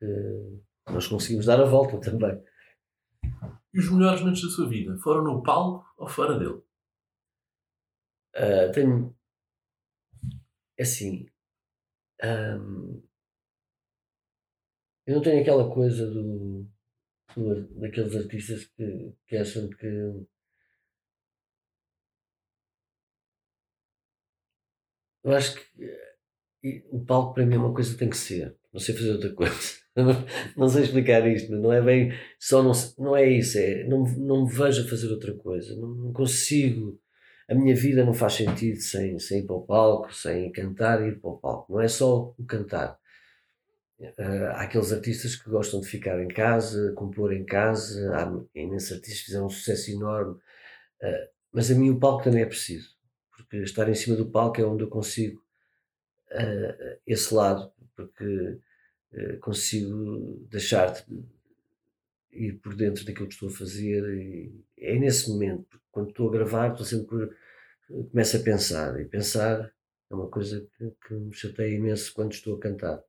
[0.00, 2.42] que nós conseguimos dar a volta também.
[3.72, 6.60] E os melhores momentos da sua vida foram no palco ou fora dele?
[8.34, 9.16] Uh, tenho.
[10.76, 11.28] É assim.
[12.22, 13.02] Um,
[15.10, 16.66] eu não tenho aquela coisa do,
[17.36, 19.86] do daqueles artistas que, que acham que
[25.24, 28.56] eu acho que o palco para mim é uma coisa que tem que ser.
[28.72, 29.52] Não sei fazer outra coisa.
[30.56, 32.12] não sei explicar isto, mas não é bem.
[32.38, 33.58] Só não, não é isso.
[33.58, 35.74] É, não, não me vejo a fazer outra coisa.
[35.76, 37.00] Não, não consigo.
[37.48, 41.08] A minha vida não faz sentido sem, sem ir para o palco, sem cantar e
[41.08, 41.72] ir para o palco.
[41.72, 43.00] Não é só o cantar.
[44.00, 48.92] Uh, há aqueles artistas que gostam de ficar em casa, compor em casa, há imensos
[48.92, 52.96] artistas que fizeram um sucesso enorme, uh, mas a mim o palco também é preciso,
[53.30, 55.44] porque estar em cima do palco é onde eu consigo
[56.32, 58.58] uh, esse lado, porque
[59.40, 61.02] consigo deixar de,
[62.32, 64.02] ir por dentro daquilo que estou a fazer.
[64.14, 67.28] E é nesse momento, quando estou a gravar, estou sempre
[68.10, 69.00] começo a pensar.
[69.00, 69.70] E pensar
[70.08, 73.02] é uma coisa que, que me chateia imenso quando estou a cantar.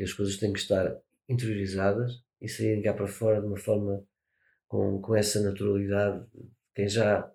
[0.00, 4.02] Porque as coisas têm que estar interiorizadas e saírem cá para fora de uma forma
[4.66, 6.26] com, com essa naturalidade.
[6.74, 7.30] Quem já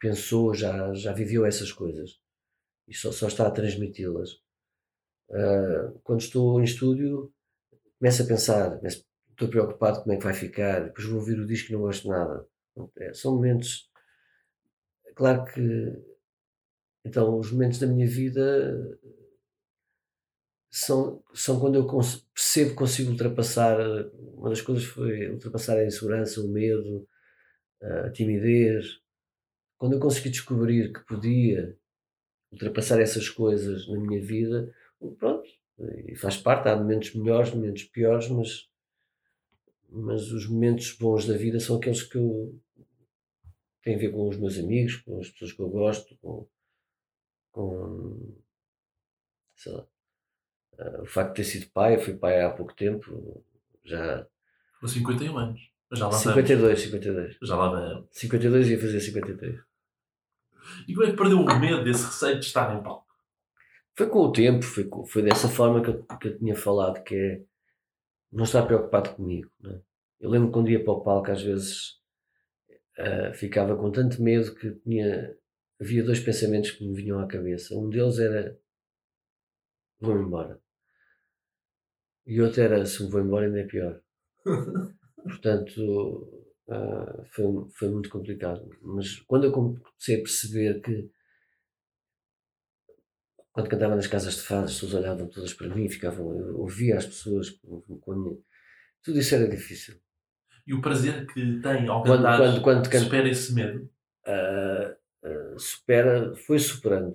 [0.00, 2.18] pensou, já, já viveu essas coisas
[2.88, 4.32] e só, só está a transmiti-las.
[5.30, 7.32] Uh, quando estou em estúdio,
[8.00, 11.46] começo a pensar, começo, estou preocupado como é que vai ficar, depois vou ouvir o
[11.46, 12.44] disco e não gosto de nada.
[12.98, 13.88] É, são momentos.
[15.14, 16.02] Claro que.
[17.04, 18.98] Então, os momentos da minha vida
[20.74, 23.78] são, são quando eu percebo que consigo ultrapassar.
[24.34, 27.06] Uma das coisas foi ultrapassar a insegurança, o medo,
[27.82, 28.98] a timidez.
[29.76, 31.76] Quando eu consegui descobrir que podia
[32.50, 34.74] ultrapassar essas coisas na minha vida,
[35.18, 35.46] pronto,
[36.06, 38.70] e faz parte, há momentos melhores, momentos piores, mas,
[39.90, 42.58] mas os momentos bons da vida são aqueles que eu
[43.82, 46.48] têm a ver com os meus amigos, com as pessoas que eu gosto, com,
[47.50, 48.36] com
[49.56, 49.86] sei lá,
[51.02, 53.44] o facto de ter sido pai, eu fui pai há pouco tempo,
[53.84, 54.26] já.
[54.80, 55.72] Com 51 anos.
[55.92, 56.80] Já lá 52, vamos.
[56.82, 57.36] 52.
[57.42, 58.08] Já lá vamos.
[58.10, 59.60] 52 ia fazer 53.
[60.88, 63.06] E como é que perdeu o medo desse receio de estar em palco?
[63.94, 67.14] Foi com o tempo, foi, foi dessa forma que eu, que eu tinha falado, que
[67.14, 67.42] é
[68.32, 69.50] não estar preocupado comigo.
[69.66, 69.80] É?
[70.20, 72.00] Eu lembro quando ia para o palco, às vezes
[72.98, 75.36] uh, ficava com tanto medo que tinha,
[75.78, 77.74] havia dois pensamentos que me vinham à cabeça.
[77.74, 78.58] Um deles era
[80.00, 80.61] vou-me embora.
[82.26, 84.00] E outro era se me vou embora ainda é pior.
[85.22, 85.80] Portanto,
[86.68, 88.68] uh, foi, foi muito complicado.
[88.82, 91.10] Mas quando eu comecei a perceber que
[93.52, 96.96] quando cantava nas casas de fado, as pessoas olhavam todas para mim, ficavam, eu ouvia
[96.96, 97.50] as pessoas
[98.00, 98.42] quando,
[99.02, 99.94] tudo isso era difícil.
[100.66, 103.90] E o prazer que tem ao cantar quando, quando, quando supera esse medo?
[104.26, 107.12] Uh, uh, supera, foi superando.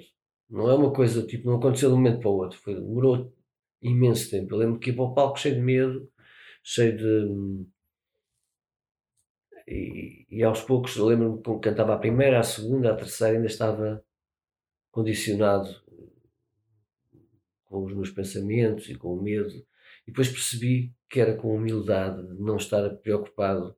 [0.49, 3.33] Não é uma coisa, tipo, não aconteceu de um momento para o outro, foi, demorou
[3.81, 4.53] imenso tempo.
[4.53, 6.11] Eu lembro que ia para o palco cheio de medo,
[6.63, 7.67] cheio de.
[9.67, 14.03] E, e aos poucos, lembro-me que cantava a primeira, a segunda, a terceira, ainda estava
[14.91, 15.69] condicionado
[17.65, 19.49] com os meus pensamentos e com o medo.
[20.05, 23.75] E depois percebi que era com humildade, de não estar preocupado,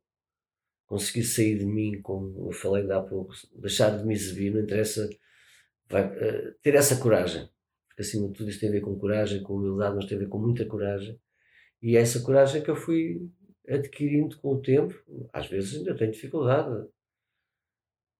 [0.86, 4.62] conseguir sair de mim, como eu falei ainda há pouco, deixar de me exibir, não
[4.62, 5.10] interessa,
[5.88, 7.50] vai, uh, ter essa coragem.
[8.00, 10.22] Porque acima de tudo isto tem a ver com coragem, com humildade, mas tem a
[10.22, 11.20] ver com muita coragem.
[11.82, 13.30] E é essa coragem que eu fui
[13.68, 14.94] adquirindo com o tempo.
[15.34, 16.88] Às vezes ainda tenho dificuldade.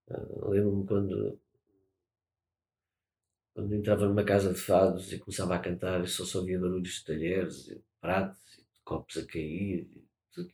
[0.06, 1.40] Uh, Lembro-me quando
[3.54, 7.04] quando entrava numa casa de fados e começava a cantar, só só ouvia barulhos de
[7.04, 8.38] talheres, pratos,
[8.84, 9.88] copos a cair,
[10.30, 10.52] tudo.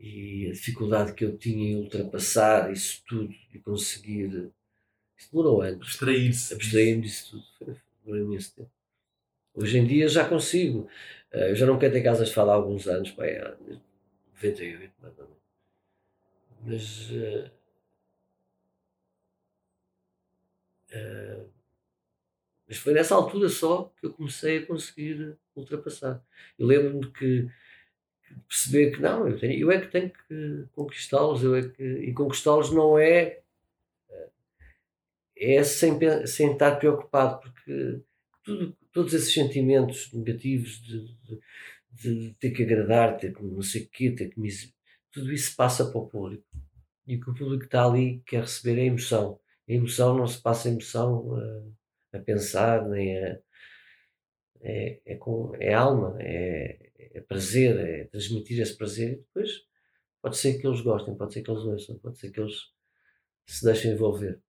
[0.00, 4.52] E a dificuldade que eu tinha em ultrapassar isso tudo e conseguir.
[5.16, 5.86] Isso demorou anos.
[5.86, 6.54] Abstrair-se.
[6.54, 7.80] Abstrair-me disso tudo.
[8.04, 8.70] Demorou imenso tempo.
[9.54, 10.88] Hoje em dia já consigo.
[11.34, 13.56] Eh, eu já não canto em casas de fado há alguns anos, pá, há
[14.34, 15.44] 98, mais ou menos.
[16.66, 17.10] Mas.
[17.10, 17.50] Uh,
[20.92, 21.54] uh,
[22.66, 26.24] mas foi nessa altura só que eu comecei a conseguir ultrapassar.
[26.58, 27.48] Eu lembro-me que,
[28.26, 31.82] que perceber que não, eu, tenho, eu é que tenho que conquistá-los, eu é que,
[31.82, 33.43] e conquistá-los não é
[35.36, 38.02] é sem, sem estar preocupado, porque
[38.42, 41.40] tudo, todos esses sentimentos negativos de, de,
[41.92, 44.50] de, ter que agradar, ter que não sei o quê, ter que me
[45.10, 46.44] tudo isso passa para o público.
[47.06, 49.38] E o que o público está ali quer receber é a emoção.
[49.68, 51.28] A emoção não se passa a emoção.
[51.28, 51.74] Uh,
[52.16, 53.38] a pensar, nem a.
[54.66, 59.50] É, é, com, é alma, é, é prazer, é transmitir esse prazer e depois
[60.22, 62.54] pode ser que eles gostem, pode ser que eles ouçam, pode ser que eles
[63.46, 64.40] se deixem envolver.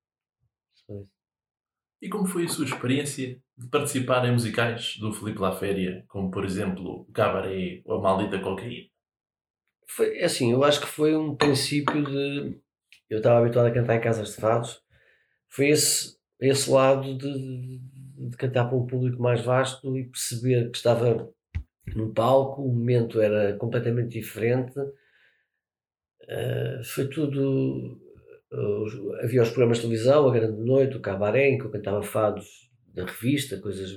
[2.06, 6.30] E como foi a sua experiência de participar em musicais do Felipe La Féria, como
[6.30, 8.86] por exemplo o Cabaré ou a Maldita Cocaína?
[9.88, 12.60] Foi é assim, eu acho que foi um princípio de.
[13.10, 14.80] Eu estava habituado a cantar em casas de fados,
[15.50, 17.80] foi esse esse lado de,
[18.30, 21.28] de cantar para um público mais vasto e perceber que estava
[21.96, 24.78] num palco, o momento era completamente diferente.
[26.22, 28.00] Uh, foi tudo.
[29.22, 32.46] Havia os programas de televisão, a Grande Noite, o Cabaré, em que eu cantava fados
[32.94, 33.92] da revista, coisas.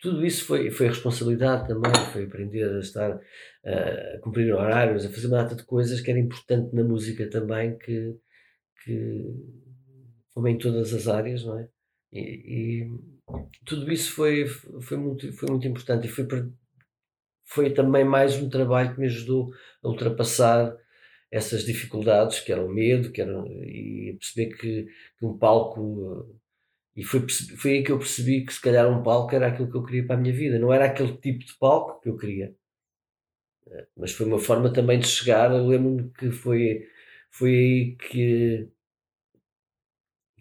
[0.00, 3.20] Tudo isso foi, foi responsabilidade também, foi aprender a estar
[3.64, 7.78] a cumprir horários, a fazer uma data de coisas que era importante na música também,
[7.78, 8.16] que,
[8.84, 9.24] que
[10.34, 11.68] como em todas as áreas, não é?
[12.12, 12.90] E, e
[13.64, 16.26] tudo isso foi, foi, muito, foi muito importante e foi,
[17.44, 19.50] foi também mais um trabalho que me ajudou
[19.82, 20.76] a ultrapassar
[21.32, 24.86] essas dificuldades, que eram medo, que eram, e perceber que,
[25.18, 26.38] que um palco.
[26.94, 29.76] E foi, foi aí que eu percebi que se calhar um palco era aquilo que
[29.78, 30.58] eu queria para a minha vida.
[30.58, 32.54] Não era aquele tipo de palco que eu queria.
[33.96, 35.48] Mas foi uma forma também de chegar.
[35.48, 36.86] Lembro-me que foi,
[37.30, 38.68] foi aí que,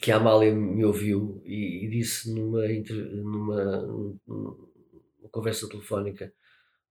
[0.02, 3.82] que a Amália me ouviu e, e disse numa, numa,
[4.28, 6.34] numa conversa telefónica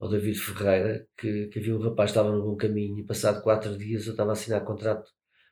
[0.01, 3.43] ao David Ferreira que, que havia um rapaz que estava no bom caminho e passado
[3.43, 5.09] quatro dias eu estava a assinar contrato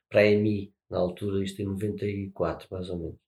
[0.09, 3.19] para a EMI, na altura, isto em 94 mais ou menos,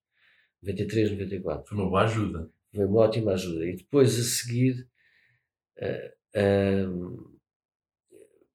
[0.63, 1.67] 93, 94.
[1.67, 2.49] Foi uma boa ajuda.
[2.73, 3.65] Foi uma ótima ajuda.
[3.65, 4.87] E depois a seguir,
[5.77, 7.39] uh, uh,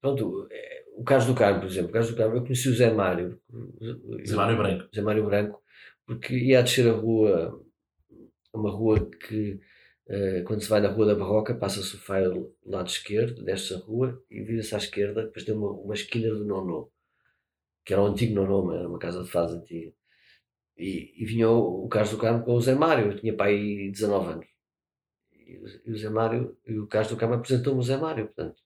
[0.01, 2.75] pronto, eh, o caso do Carmo, por exemplo, o caso do Carmo, eu conheci o
[2.75, 3.39] Zé Mário.
[4.25, 4.89] Zé Mário Branco.
[4.93, 5.61] Zé Mário Branco,
[6.05, 7.61] porque ia a descer a rua,
[8.53, 9.59] uma rua que
[10.09, 13.77] Uh, quando se vai na Rua da Barroca, passa-se o Faio lado esquerdo, desce a
[13.77, 16.89] rua e vira-se à esquerda, depois tem uma, uma esquina do Nono,
[17.85, 19.91] que era um antigo Nono, era uma casa de fase antiga.
[20.77, 23.89] E, e vinha o, o Carlos do Carmo com o Zé Mário, eu tinha pai
[23.91, 24.47] 19 anos.
[25.33, 28.61] E, e, o Zé Mário, e o Carlos do Carmo apresentou-me o Zé Mário, portanto.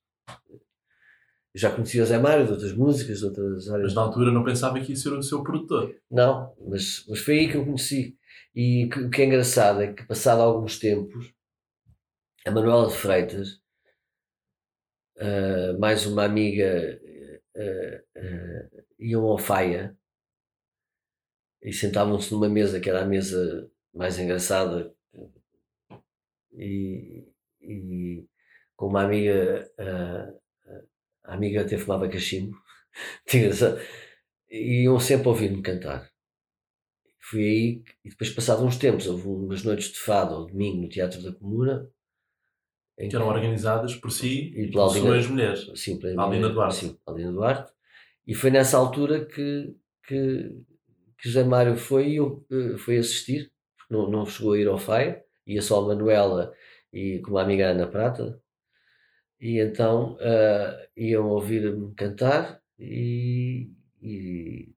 [1.53, 3.87] Eu já conhecia o Zé Mário de outras músicas, de outras áreas.
[3.87, 5.93] Mas na altura não pensava que ia ser o seu produtor.
[6.09, 8.17] Não, mas, mas foi aí que eu conheci.
[8.53, 11.33] E o que é engraçado é que, passado alguns tempos,
[12.45, 13.61] a Manuela de Freitas,
[15.17, 16.99] uh, mais uma amiga,
[17.55, 19.97] uh, uh, iam ao Faia
[21.61, 24.93] e sentavam-se numa mesa que era a mesa mais engraçada
[26.53, 27.25] e,
[27.61, 28.27] e
[28.75, 29.71] com uma amiga,
[31.23, 32.57] a amiga até fumava cachimbo,
[34.49, 36.10] e iam sempre ouvir-me cantar.
[37.31, 40.89] Fui aí, e depois, passados uns tempos, houve umas noites de fado ao domingo no
[40.89, 41.87] Teatro da Comuna.
[42.97, 45.71] Que eram organizadas por si e pela Aldina, suas mulheres.
[45.75, 46.75] Sim, pela Aldina Duarte.
[46.75, 47.71] Sim, Aldina Duarte.
[48.27, 49.73] E foi nessa altura que,
[50.05, 50.51] que,
[51.17, 54.77] que José Mário foi, eu, eh, foi assistir, porque não, não chegou a ir ao
[54.77, 56.53] FAI, ia só a Manuela
[56.91, 58.41] e com uma amiga Ana Prata.
[59.39, 63.71] E então uh, iam ouvir-me cantar e,
[64.01, 64.69] e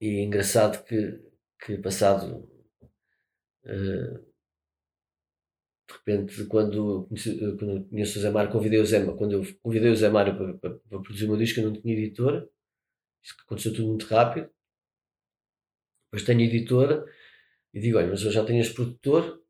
[0.00, 1.20] e é engraçado que,
[1.64, 2.48] que passado
[3.64, 4.30] uh,
[5.88, 9.90] de repente quando conheci, quando conheço o Zé Mário, convidei o Zé quando eu convidei
[9.90, 12.48] o Zé Mário para, para, para produzir o meu disco, eu não tinha editora,
[13.22, 14.50] isso aconteceu tudo muito rápido.
[16.06, 17.04] Depois tenho editora
[17.72, 19.40] e digo, olha, mas eu já tenho este produtor.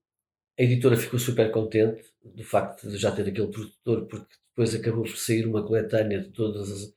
[0.59, 5.05] A editora ficou super contente do facto de já ter aquele produtor, porque depois acabou
[5.05, 6.95] por sair uma coletânea de todas as,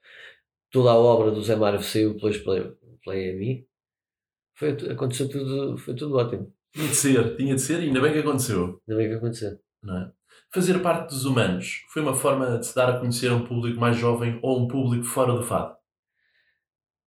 [0.70, 2.38] toda a obra do Zé Mário saiu depois
[3.04, 3.68] pela, pela EMI.
[4.56, 6.54] Foi, aconteceu tudo, foi tudo ótimo.
[6.72, 8.82] Tinha de ser, tinha de ser e ainda bem que aconteceu.
[8.88, 9.60] Ainda bem que aconteceu.
[9.82, 10.12] Não é?
[10.54, 13.80] Fazer parte dos humanos foi uma forma de se dar a conhecer a um público
[13.80, 15.76] mais jovem ou um público fora do fado?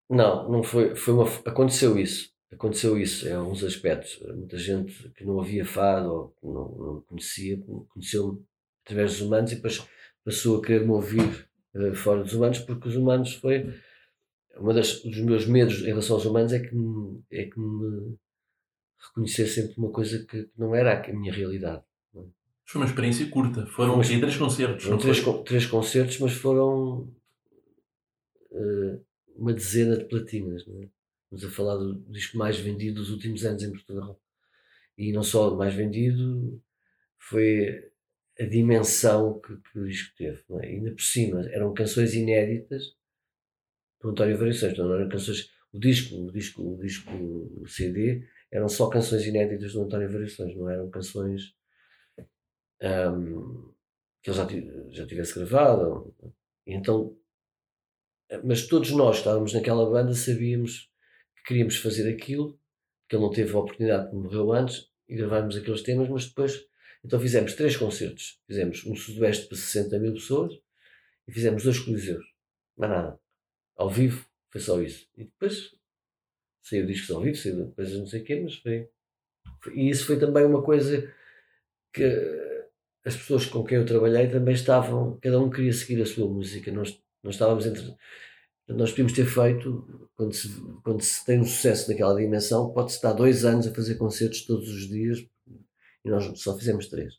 [0.09, 2.31] Não, não foi, foi uma, aconteceu isso.
[2.53, 4.21] Aconteceu isso em alguns aspectos.
[4.35, 8.45] Muita gente que não ouvia fado ou que não, não conhecia, conheceu-me
[8.85, 9.87] através dos humanos e depois
[10.25, 13.73] passou a querer me ouvir uh, fora dos humanos porque os humanos foi
[14.75, 18.17] das, dos meus medos em relação aos humanos é que me, é que me
[19.09, 21.83] reconhecer sempre uma coisa que não era a minha realidade.
[22.15, 22.21] É?
[22.65, 24.85] Foi uma experiência curta, foram mas, três concertos.
[24.85, 27.13] Foram três, três, concertos, mas foram
[28.51, 29.05] uh,
[29.37, 30.67] uma dezena de platinas.
[30.67, 30.89] Não é?
[31.25, 34.21] Estamos a falar do disco mais vendido dos últimos anos em Portugal.
[34.97, 36.63] E não só o mais vendido,
[37.19, 37.91] foi
[38.41, 40.43] a dimensão que, que o disco teve.
[40.49, 40.71] Não é?
[40.71, 42.96] E ainda por cima, eram canções inéditas
[44.01, 45.51] do António Variações, não eram canções.
[45.73, 47.11] O disco, o disco, o disco
[47.67, 51.55] CD eram só canções inéditas do António Variações, não eram canções
[52.83, 53.73] um,
[54.23, 54.47] que ele já,
[54.91, 56.15] já tivesse gravado.
[56.67, 57.17] Então,
[58.45, 60.91] mas todos nós que estávamos naquela banda sabíamos
[61.37, 62.59] que queríamos fazer aquilo,
[63.09, 66.67] que ele não teve a oportunidade, que morreu antes, e gravámos aqueles temas, mas depois.
[67.05, 68.41] Então fizemos três concertos.
[68.49, 70.53] Fizemos um Sudoeste para 60 mil pessoas
[71.29, 72.25] e fizemos dois coliseus.
[72.77, 73.26] Mais nada
[73.77, 75.07] ao vivo, foi só isso.
[75.16, 75.74] E depois
[76.62, 78.89] saiu discos ao vivo, saiu coisas não sei o quê, mas foi.
[79.74, 81.12] E isso foi também uma coisa
[81.93, 82.05] que
[83.05, 86.72] as pessoas com quem eu trabalhei também estavam, cada um queria seguir a sua música.
[86.72, 87.95] Nós, nós estávamos entre.
[88.68, 90.49] Nós podíamos ter feito, quando se,
[90.83, 94.68] quando se tem um sucesso naquela dimensão, pode-se estar dois anos a fazer concertos todos
[94.68, 95.24] os dias
[96.05, 97.14] e nós só fizemos três.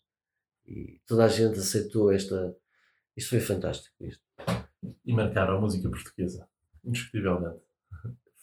[0.66, 2.54] E toda a gente aceitou esta.
[3.16, 3.96] Isto foi fantástico.
[4.02, 4.22] Isto
[5.06, 6.48] e marcaram a música portuguesa,
[6.86, 7.60] indiscutivelmente.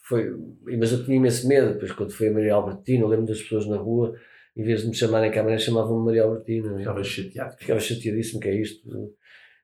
[0.07, 0.31] Foi,
[0.77, 3.65] mas eu tinha imenso medo, depois quando foi a Maria Albertina, eu lembro das pessoas
[3.65, 4.15] na rua
[4.55, 6.77] em vez de me chamarem Camarões, chamavam-me Maria Albertina.
[6.77, 7.57] Ficava chateado.
[7.57, 9.13] Ficava chateadíssimo que é isto.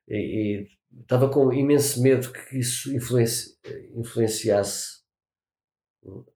[0.06, 0.68] E, e
[1.00, 3.56] estava com imenso medo que isso influenci,
[3.96, 5.00] influenciasse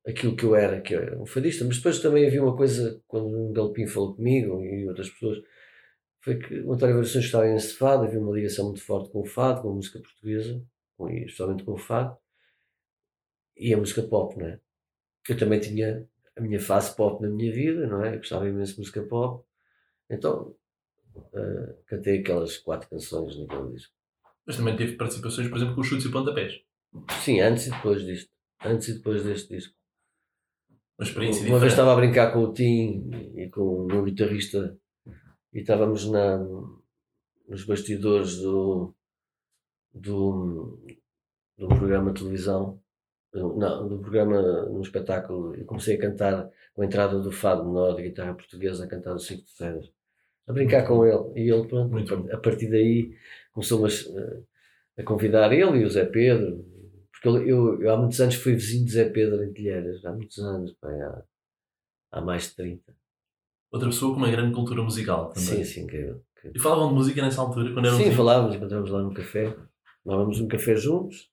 [0.06, 1.66] aquilo que eu era, que eu era um fadista.
[1.66, 5.38] Mas depois também havia uma coisa, quando o Galpim falou comigo e outras pessoas,
[6.26, 9.24] foi que o António Variações estava em fado, havia uma ligação muito forte com o
[9.24, 10.60] fado, com a música portuguesa,
[10.96, 12.18] com, especialmente com o fado,
[13.56, 14.60] e a música pop, não é?
[15.28, 16.04] Eu também tinha
[16.36, 18.14] a minha fase pop na minha vida, não é?
[18.14, 19.46] Eu gostava imenso de música pop,
[20.10, 20.52] então
[21.14, 23.94] uh, cantei aquelas quatro canções naquele disco.
[24.44, 26.60] Mas também teve participações, por exemplo, com os chutes e pontapés.
[27.22, 28.32] Sim, antes e depois disto.
[28.64, 29.76] Antes e depois deste disco.
[30.98, 31.60] Uma experiência Uma diferente.
[31.60, 34.76] vez estava a brincar com o Tim e com o meu guitarrista
[35.56, 36.36] e estávamos na,
[37.48, 38.94] nos bastidores do,
[39.94, 40.78] do,
[41.56, 42.78] do programa de televisão,
[43.32, 47.96] não, do programa, num espetáculo, e comecei a cantar com a entrada do Fado Menor
[47.96, 49.90] de guitarra portuguesa, a cantar o Cinco de Férias.
[50.46, 51.40] A brincar com ele.
[51.40, 53.16] E ele, pronto, Muito a, partir daí
[53.50, 56.66] começou-me a, a convidar ele e o Zé Pedro,
[57.10, 60.12] porque eu, eu, eu há muitos anos fui vizinho de Zé Pedro em Telheiras, há
[60.12, 61.24] muitos anos, pá, há,
[62.12, 62.95] há mais de 30.
[63.76, 65.62] Outra pessoa com uma grande cultura musical também.
[65.62, 66.24] Sim, sim, incrível.
[66.54, 68.16] E falavam de música nessa altura, quando eram Sim, vizinhos?
[68.16, 69.54] falávamos, encontramos lá no café,
[70.02, 71.30] tomávamos um café juntos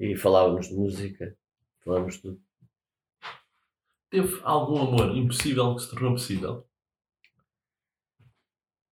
[0.00, 1.36] e falávamos de música,
[1.84, 2.40] falávamos de tudo.
[4.10, 6.66] Teve algum amor impossível que se tornou possível?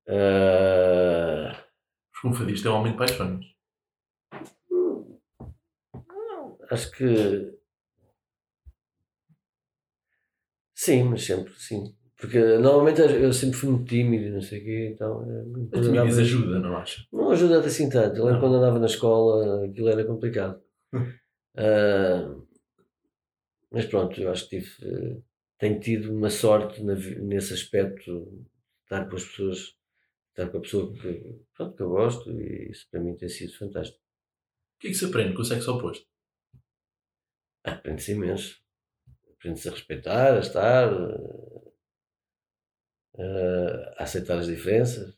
[0.09, 1.65] Ah,
[2.13, 3.45] Porque um fadista é um homem de paixões.
[6.71, 7.57] acho que
[10.75, 11.97] sim, mas sempre sim.
[12.19, 15.45] Porque normalmente eu sempre fui muito tímido e não sei o quê, então eh, A
[15.45, 17.07] quando andava- timidez ajuda, não acha?
[17.13, 18.17] Não ajuda assim tanto.
[18.17, 20.61] Eu lembro quando andava na escola aquilo era complicado.
[21.59, 22.37] Ah,
[23.71, 25.17] mas pronto, eu acho que tive, eh,
[25.59, 28.43] tenho tido uma sorte na nesse aspecto de
[28.85, 29.59] estar com as pessoas,
[30.31, 33.57] estar com a pessoa que, pronto, que eu gosto e isso para mim tem sido
[33.57, 33.99] fantástico.
[33.99, 36.07] O que é que se aprende com o sexo oposto?
[37.65, 38.57] Aprende-se imenso.
[39.33, 40.91] Aprende-se a respeitar, a estar,
[43.19, 45.17] eh, a aceitar as diferenças.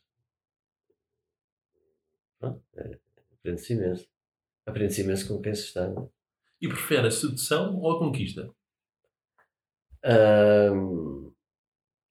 [2.38, 2.98] Pronto, é,
[3.32, 4.08] aprende-se imenso.
[4.66, 5.88] Aprende-se imenso com quem se está.
[5.88, 6.08] não é?
[6.60, 8.52] E prefere a sedução ou a conquista?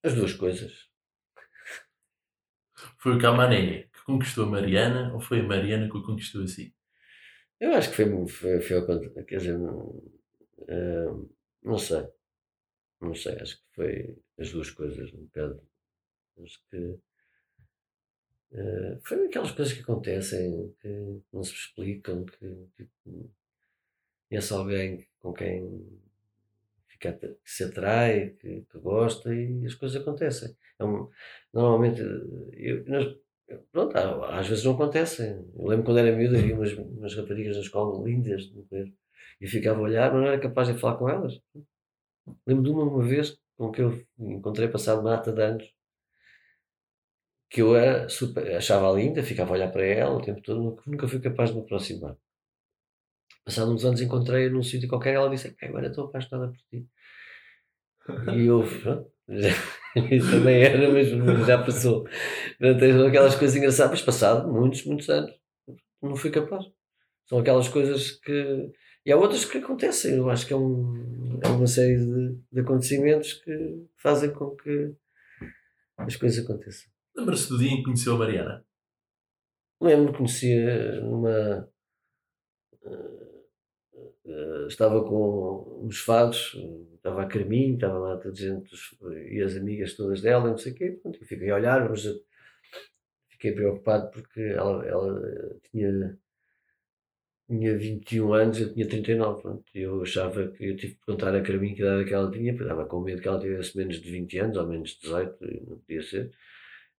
[0.03, 0.87] As duas coisas.
[2.97, 6.47] Foi o Camané que conquistou a Mariana ou foi a Mariana que o conquistou a
[6.47, 6.73] si?
[7.59, 9.25] Eu acho que foi, foi, foi ao contrário.
[9.25, 9.57] Quer dizer,
[11.63, 12.07] não sei.
[12.99, 15.61] Não sei, acho que foi as duas coisas, um bocado.
[16.43, 16.99] Acho que
[18.51, 22.47] eh, foi aquelas coisas que acontecem, que não se explicam, que
[24.29, 25.85] conhece alguém com quem
[26.87, 30.55] fica, que se atrai, que, que gosta e as coisas acontecem.
[30.79, 31.09] É um-
[31.53, 32.01] normalmente,
[32.53, 33.15] eu, nós-
[33.71, 35.45] pronto, às vezes não acontecem.
[35.57, 38.91] Eu lembro quando era miúdo, havia umas, umas raparigas na escola lindas de mulher
[39.41, 41.39] e ficava a olhar, mas não era capaz de falar com elas.
[42.47, 45.73] Lembro de uma, uma vez com que eu encontrei passado uma data de anos
[47.49, 51.07] que eu era super, achava linda, ficava a olhar para ela o tempo todo, nunca,
[51.07, 52.15] fui capaz de me aproximar.
[53.45, 56.85] Passados uns anos encontrei-a num sítio qualquer ela disse: "É, Agora estou apaixonada por ti.
[58.35, 59.11] E eu, pronto,
[60.11, 61.07] isso também era, mas
[61.47, 62.03] já passou.
[62.03, 65.31] Portanto, tens aquelas coisas engraçadas, passado muitos, muitos anos,
[66.01, 66.65] não fui capaz.
[67.25, 68.71] São aquelas coisas que.
[69.05, 72.59] E há outras que acontecem, eu acho que é, um, é uma série de, de
[72.59, 74.93] acontecimentos que fazem com que
[75.97, 76.96] as coisas aconteçam.
[77.17, 78.65] Lembra-se do dia em que conheceu a Mariana?
[79.81, 81.67] Lembro, conhecia numa.
[82.85, 83.47] eh,
[84.25, 86.55] eh, estava com uns fados,
[86.95, 88.97] estava a Carminho, estava lá toda a gente os-
[89.31, 90.91] e as amigas todas dela, não sei o quê.
[91.01, 92.03] Pronto, fiquei a olhar, mas
[93.29, 95.21] fiquei preocupado porque ela, ela
[95.71, 96.17] tinha,
[97.47, 99.41] tinha 21 anos, eu tinha 39.
[99.41, 102.31] Pronto, eu achava que eu tive que perguntar a Carminho que idade é que ela
[102.31, 105.01] tinha, porque estava com medo que ela tivesse menos de 20 anos ou menos de
[105.01, 106.31] 18, e não podia ser.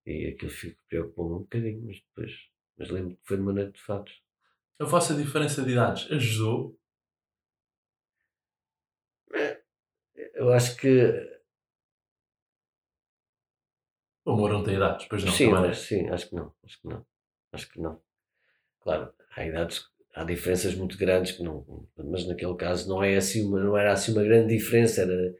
[0.08, 2.32] E aquilo fico preocupou-me um bocadinho, mas depois.
[2.78, 4.22] Mas lembro que foi numa noite de fatos.
[4.78, 6.78] A vossa diferença de idades ajudou?
[10.32, 11.38] Eu acho que.
[14.24, 15.64] O amor não tem idades, pois não, sim, não.
[15.64, 16.54] acho, sim, acho que não.
[16.64, 17.06] Acho que não.
[17.52, 18.02] Acho que não.
[18.80, 19.90] Claro, há idades.
[20.14, 21.86] Há diferenças muito grandes que não.
[21.98, 25.02] Mas naquele caso não, é assim uma, não era assim uma grande diferença.
[25.02, 25.34] Era,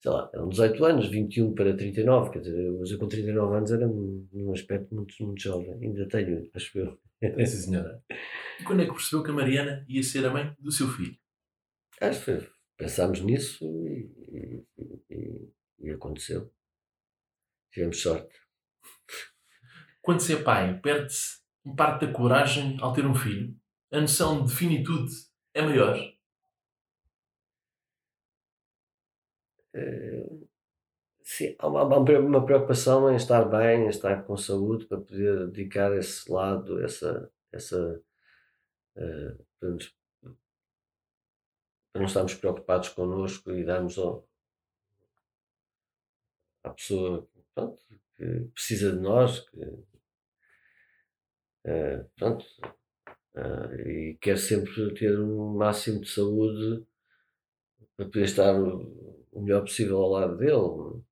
[0.00, 2.30] sei lá, eram 18 anos, 21 para 39.
[2.30, 5.72] Quer dizer, mas eu com 39 anos era num aspecto muito, muito jovem.
[5.82, 6.98] Ainda tenho, acho eu.
[7.20, 8.02] Sim, senhora.
[8.60, 11.16] E quando é que percebeu que a Mariana ia ser a mãe do seu filho?
[12.00, 15.48] Acho que pensámos nisso e, e, e-
[15.80, 16.52] e aconteceu.
[17.72, 18.32] tivemos sorte.
[20.00, 21.38] Quando se é pai, perde-se
[21.76, 23.54] parte da coragem ao ter um filho?
[23.92, 25.10] A noção de finitude
[25.54, 25.98] é maior?
[31.22, 35.96] Sim, há uma, uma, preocupação em estar bem, em estar com saúde para poder dedicar
[35.96, 38.00] esse lado, essa, essa
[38.96, 39.44] uh,
[41.92, 44.26] para não estarmos preocupados connosco e darmos ao,
[46.62, 47.82] à pessoa pronto,
[48.16, 49.60] que precisa de nós, que,
[51.66, 52.44] uh, pronto,
[53.34, 56.86] uh, e quer sempre ter um máximo de saúde
[57.96, 58.54] para poder estar
[59.32, 61.04] o melhor possível ao lado dele, ao lado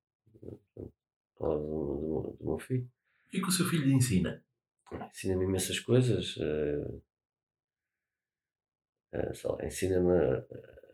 [0.75, 0.91] do,
[1.39, 2.89] do, do meu filho.
[3.27, 4.43] O que o seu filho lhe ensina?
[4.91, 6.37] Ensina-me imensas coisas.
[6.37, 7.01] Uh,
[9.13, 10.45] uh, ensina-me a,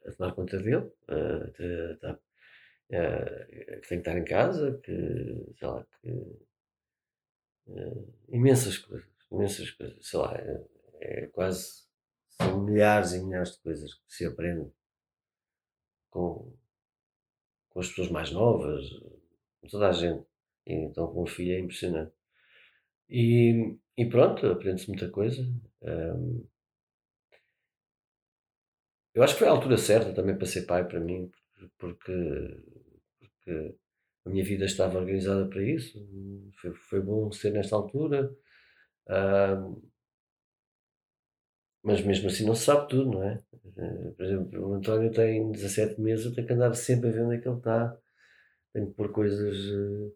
[0.07, 5.53] a, tomar conta dele, uh, de, de, uh, que tem que estar em casa, que,
[5.57, 6.09] sei lá, que,
[8.29, 10.65] imensas coisas, imensas coisas, sei lá, é,
[11.01, 11.83] é, quase,
[12.29, 14.71] são milhares e milhares de coisas que se aprende
[16.09, 16.53] com,
[17.73, 18.89] com as pessoas mais novas,
[19.61, 20.25] com toda a gente.
[20.65, 22.13] E, então com o filho é impressionante.
[23.09, 25.41] E, e pronto, aprende-se muita coisa.
[25.81, 26.47] Um,
[29.13, 31.31] eu acho que foi a altura certa também para ser pai para mim,
[31.77, 32.63] porque,
[33.19, 33.75] porque
[34.25, 35.99] a minha vida estava organizada para isso.
[36.59, 38.35] Foi, foi bom ser nesta altura.
[39.07, 39.92] Um,
[41.83, 43.43] mas mesmo assim não se sabe tudo, não é?
[43.77, 47.23] Eh, por exemplo, o António tem 17 meses, eu tenho que andar sempre a ver
[47.23, 47.97] onde é que ele está.
[48.73, 50.15] Tenho que pôr coisas uh,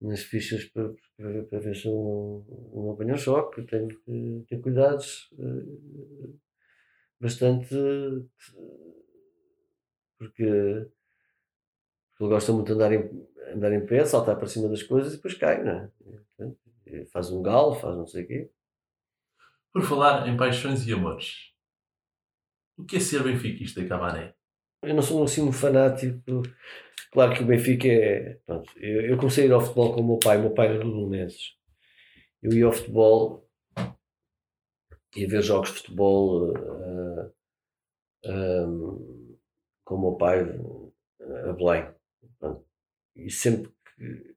[0.00, 2.44] nas fichas para, para, para, ver se não,
[2.74, 3.62] não apanha um choque.
[3.66, 6.38] Tenho que ter cuidados uh,
[7.20, 7.68] bastante.
[10.18, 10.44] Porque,
[12.10, 15.12] porque ele gosta muito de andar em, andar em pé, saltar para cima das coisas
[15.12, 17.04] e depois cai, não é?
[17.12, 18.50] Faz um galo, faz não sei o quê.
[19.72, 21.52] Por falar em paixões e amores,
[22.76, 24.34] o que é ser benfiquista, Camané?
[24.82, 26.20] Eu não sou assim um fanático.
[27.12, 28.34] Claro que o Benfica é.
[28.44, 30.38] Pronto, eu, eu comecei a ir ao futebol com o meu pai.
[30.38, 31.56] O meu pai era do Belenenses.
[32.42, 33.48] Eu ia ao futebol,
[35.14, 37.32] ia ver jogos de futebol uh,
[38.26, 39.38] uh,
[39.84, 41.94] com o meu pai a Belém.
[42.40, 42.66] Pronto.
[43.14, 44.36] E sempre que,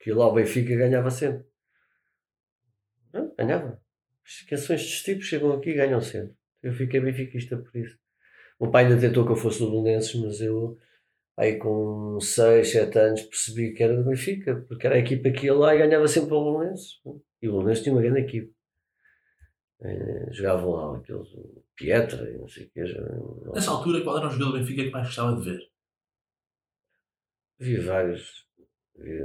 [0.00, 1.46] que lá ao Benfica ganhava sempre.
[3.36, 3.85] Ganhava.
[4.26, 6.34] As canções destes tipos chegam aqui e ganham sempre.
[6.60, 7.96] Eu fiquei benfiquista por isso.
[8.58, 10.76] O meu pai ainda tentou que eu fosse do Belenenses, mas eu,
[11.36, 15.46] aí com 6, 7 anos, percebi que era do Benfica, porque era a equipa que
[15.46, 17.00] ia lá e ganhava sempre o Belenenses.
[17.40, 18.52] E o Belenenses tinha uma grande equipa.
[19.80, 21.28] É, jogavam lá aqueles
[21.76, 22.82] Pietra e não sei o que.
[23.54, 25.60] Nessa altura, qual era o jogador do Benfica que mais gostava de ver?
[27.58, 28.46] Vi vários.
[28.96, 29.20] Vi,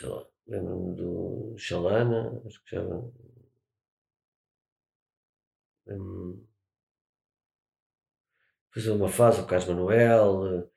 [0.00, 2.82] sei lá, lembro-me do Xalana, acho que já.
[5.88, 6.46] Um,
[8.72, 10.70] fazer uma fase, o Carlos Manuel,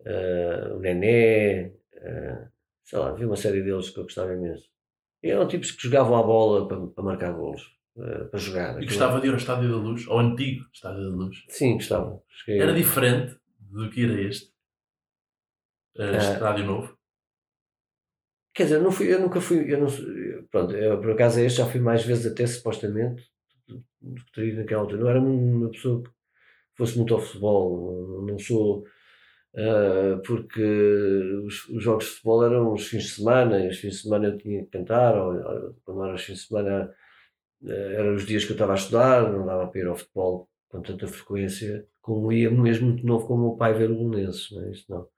[0.00, 2.48] uh, o Nené, uh,
[2.84, 4.70] sei lá, vi uma série deles que eu gostava imenso.
[5.22, 7.62] E eram tipos que jogavam a bola para, para marcar golos,
[7.96, 8.80] uh, para jogar.
[8.80, 11.44] E gostava de ir ao Estádio da Luz, ao antigo Estádio da Luz?
[11.48, 12.22] Sim, gostava.
[12.28, 12.60] Cheguei...
[12.60, 14.54] Era diferente do que era este?
[15.96, 16.99] Estádio Novo?
[18.60, 19.86] Quer dizer, não fui, eu nunca fui, eu não,
[20.50, 23.24] pronto, eu, por acaso este já fui mais vezes até supostamente
[23.66, 25.00] do que teria naquela altura.
[25.00, 26.10] Não era uma pessoa que
[26.76, 28.80] fosse muito ao futebol, não sou,
[29.54, 30.62] uh, porque
[31.46, 34.26] os, os, jogos de futebol eram os fins de semana, e os fins de semana
[34.28, 36.94] eu tinha que cantar, ou, ou quando eram os fins de semana
[37.62, 40.50] uh, eram os dias que eu estava a estudar, não dava para ir ao futebol
[40.68, 44.18] com tanta frequência, como ia mesmo muito novo como o meu pai ver o não
[44.18, 44.70] é?
[44.70, 45.08] Isso não.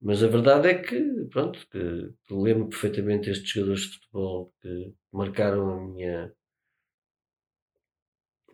[0.00, 5.70] Mas a verdade é que, pronto, que, lembro perfeitamente estes jogadores de futebol que marcaram
[5.70, 6.34] a minha,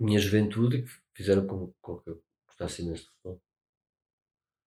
[0.01, 3.43] minha juventude e que fizeram com, com que eu gostasse imenso de futebol.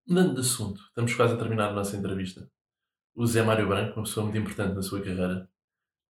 [0.07, 2.49] Mudando de assunto, estamos quase a terminar a nossa entrevista.
[3.15, 5.51] O Zé Mário Branco, uma pessoa muito importante na sua carreira,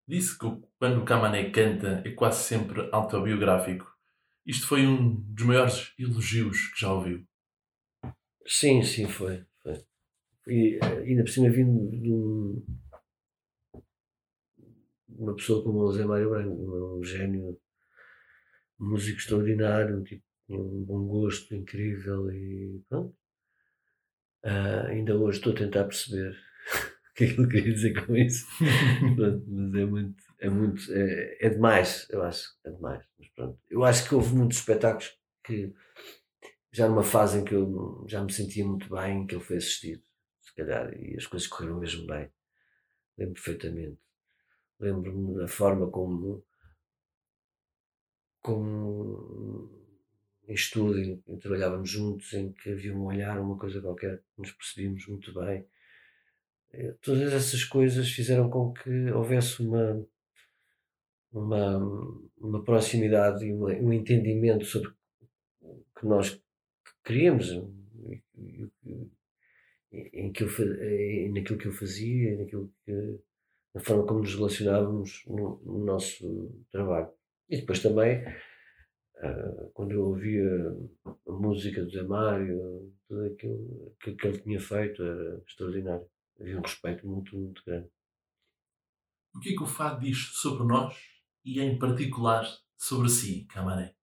[0.08, 0.46] disse que
[0.78, 3.92] quando o Camané canta é quase sempre autobiográfico.
[4.46, 7.26] Isto foi um dos maiores elogios que já ouviu.
[8.46, 9.46] Sim, sim, foi.
[9.62, 9.84] foi.
[10.48, 12.66] E ainda por cima vindo de um,
[15.10, 17.60] uma pessoa como o José Mário Branco, um gênio,
[18.80, 23.16] um músico extraordinário, um tipo um bom gosto incrível e pronto.
[24.44, 26.32] Uh, ainda hoje estou a tentar perceber
[27.12, 28.48] o que é que ele queria dizer com isso.
[29.16, 33.06] pronto, mas é muito, é muito, é, é, demais, eu acho, é demais.
[33.20, 35.16] Mas pronto, eu acho que houve muitos espetáculos
[35.46, 35.74] que
[36.72, 40.02] já numa fase em que eu já me sentia muito bem, que ele foi assistido,
[40.02, 40.11] se
[40.64, 42.30] calhar, e as coisas correram mesmo bem.
[43.18, 44.00] Lembro perfeitamente.
[44.80, 46.44] Lembro-me da forma como,
[48.42, 49.70] como
[50.48, 55.08] em estúdio, em trabalhávamos juntos, em que havia um olhar, uma coisa qualquer, nos percebíamos
[55.08, 55.66] muito bem.
[56.74, 60.06] Eh, todas essas coisas fizeram com que houvesse uma,
[61.32, 61.78] uma,
[62.38, 64.90] uma proximidade e uma, um entendimento sobre
[65.62, 66.42] o que nós
[67.04, 67.48] queríamos
[69.92, 70.48] em que eu,
[71.34, 73.20] naquilo que eu fazia, naquilo que,
[73.74, 77.12] na forma como nos relacionávamos no, no nosso trabalho.
[77.50, 78.24] E depois também
[79.22, 80.44] Uh, quando eu ouvia
[81.06, 86.10] a música do Zé Mário, tudo aquilo que, que ele tinha feito era extraordinário.
[86.40, 87.88] Havia um respeito muito, muito grande.
[89.36, 90.98] O que é que o fado diz sobre nós
[91.46, 93.96] e, em particular, sobre si, Camaré?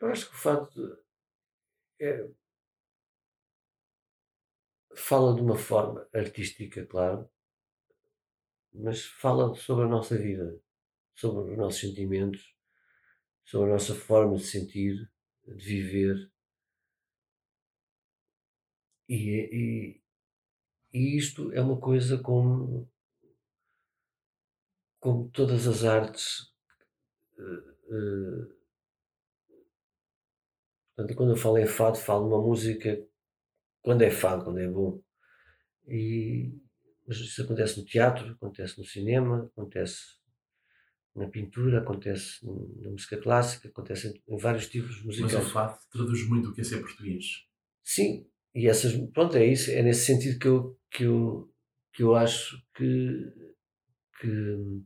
[0.00, 1.03] Eu acho que o fado
[2.04, 2.28] é,
[4.94, 7.28] fala de uma forma artística, claro,
[8.72, 10.60] mas fala sobre a nossa vida
[11.14, 12.54] sobre os nossos sentimentos,
[13.44, 15.10] sobre a nossa forma de sentir,
[15.46, 16.30] de viver.
[19.08, 20.02] E, e,
[20.92, 22.90] e isto é uma coisa como,
[24.98, 26.52] como todas as artes.
[27.38, 28.63] Uh, uh,
[30.94, 33.02] portanto, quando eu falo em fado, falo numa música
[33.82, 35.00] quando é fado, quando é bom.
[35.86, 36.52] E,
[37.06, 40.02] mas isso acontece no teatro, acontece no cinema, acontece
[41.14, 42.44] na pintura, acontece
[42.80, 45.34] na música clássica, acontece em, vários tipos musicais.
[45.34, 47.44] Mas o fado traduz muito o que é ser português.
[47.82, 51.52] Sim, e essas, pronto, é isso, é nesse sentido que eu, que eu,
[51.92, 53.32] que eu acho que,
[54.20, 54.82] que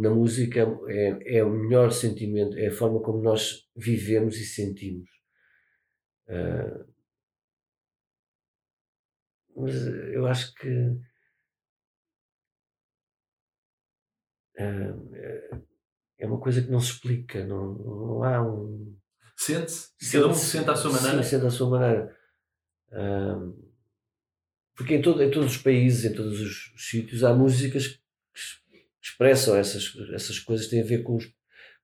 [0.00, 5.08] na música é, é o melhor sentimento, é a forma como nós vivemos e sentimos.
[6.28, 6.94] Uh,
[9.56, 9.74] mas
[10.12, 10.68] eu acho que
[14.56, 14.94] é,
[16.18, 18.96] é uma coisa que não se explica, não, não há um.
[19.36, 19.90] Sente-se?
[20.12, 21.22] Cada um se sente à sua maneira?
[21.22, 22.16] Sim, sente à sua maneira.
[24.76, 28.04] porque em, todo, em todos os países, em todos os sítios, há músicas que
[29.04, 31.30] expressam essas, essas coisas, têm a ver com os,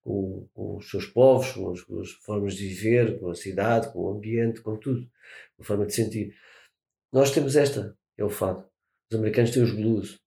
[0.00, 3.92] com, com os seus povos, com as, com as, formas de viver, com a cidade,
[3.92, 5.06] com o ambiente, com tudo,
[5.56, 6.34] com a forma de sentir.
[7.12, 8.64] Nós temos esta, é o fado.
[9.10, 10.18] Os americanos têm os blues.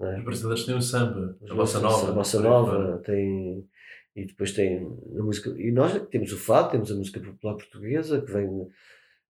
[0.00, 0.18] É?
[0.18, 2.08] Os brasileiros têm o samba, a bossa nova.
[2.08, 3.68] A bossa nova tem.
[4.16, 5.50] E depois tem a música.
[5.58, 8.68] E nós temos o fado, temos a música popular portuguesa, que vem.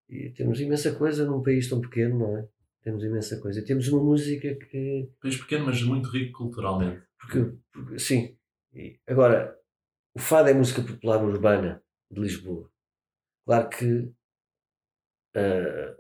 [0.08, 2.48] E temos imensa coisa num país tão pequeno, não é?
[2.84, 3.64] Temos imensa coisa.
[3.64, 5.10] Temos uma música que.
[5.20, 7.02] País pequeno, mas muito rico culturalmente.
[7.18, 8.36] Porque, porque sim.
[9.06, 9.58] Agora,
[10.14, 12.70] o fado é música popular urbana de Lisboa.
[13.46, 14.12] Claro que.
[15.34, 15.90] Uh,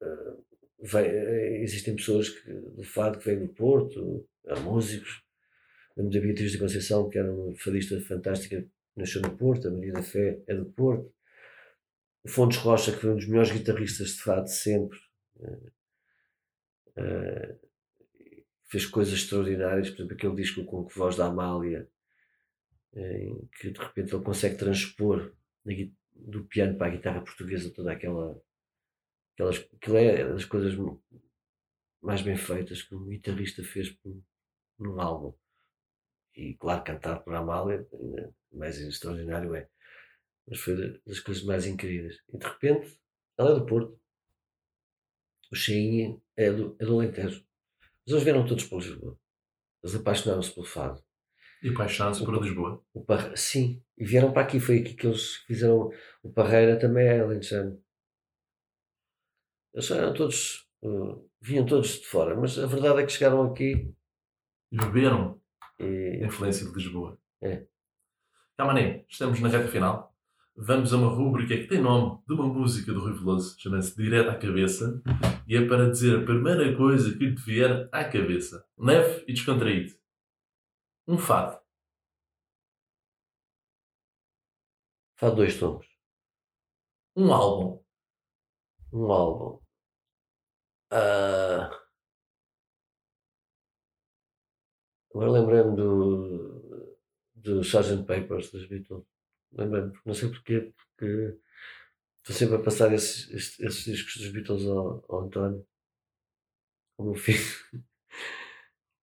[0.00, 0.44] uh,
[0.80, 5.22] vem, eh, existem pessoas que, do fado que vêm do Porto, há músicos.
[5.96, 8.64] Lembro da Beatriz da Conceição, que era uma fadista fantástica,
[8.96, 11.12] nasceu no Porto, a Maria da Fé é do Porto.
[12.24, 14.98] O Fontes Rocha, que foi um dos melhores guitarristas de fado sempre,
[16.98, 17.68] uh,
[18.66, 21.88] fez coisas extraordinárias, por exemplo, aquele disco com que voz da Amália,
[22.94, 25.32] em que de repente ele consegue transpor
[26.14, 28.40] do piano para a guitarra portuguesa toda aquela
[29.38, 30.74] Aquelas, aquilo é das coisas
[32.02, 33.96] mais bem feitas que um guitarrista fez
[34.76, 35.32] num álbum.
[36.34, 39.68] E claro, cantar por Amália, ainda mais extraordinário é.
[40.44, 42.20] Mas foi das coisas mais incríveis.
[42.34, 43.00] E de repente,
[43.38, 43.96] ela é do Porto.
[45.52, 47.44] O Cheinha é do, é do Alentejo.
[48.06, 49.18] Mas eles vieram todos para Lisboa.
[49.82, 51.02] Eles apaixonaram-se pelo fado.
[51.62, 52.84] E apaixonaram-se por Lisboa?
[52.94, 53.36] O Parre...
[53.36, 54.60] Sim, e vieram para aqui.
[54.60, 55.90] Foi aqui que eles fizeram.
[56.22, 57.82] O Parreira também é alentejano.
[59.74, 63.92] Eles eram todos, uh, vinham todos de fora, mas a verdade é que chegaram aqui
[64.72, 65.40] e beberam
[65.78, 66.22] e...
[66.22, 67.20] a influência de Lisboa.
[67.42, 67.66] É.
[68.56, 70.16] Camané, estamos na reta final.
[70.60, 74.30] Vamos a uma rúbrica que tem nome de uma música do Rui Veloso, chama-se Direto
[74.30, 75.00] à Cabeça,
[75.46, 78.66] e é para dizer a primeira coisa que lhe vier à cabeça.
[78.76, 79.94] Leve e descontraído.
[81.06, 81.58] Um fado.
[85.16, 85.86] Fado dois tons.
[87.16, 87.88] Um álbum
[88.92, 89.60] um álbum.
[90.92, 91.68] Uh,
[95.14, 96.96] agora lembrei-me do,
[97.34, 98.04] do Sgt.
[98.06, 99.04] Papers dos Beatles.
[99.52, 101.38] Lembrei-me, não sei porquê, porque
[102.18, 105.66] estou sempre a passar esses, esses, esses discos dos Beatles ao, ao António,
[106.98, 107.38] ao meu filho.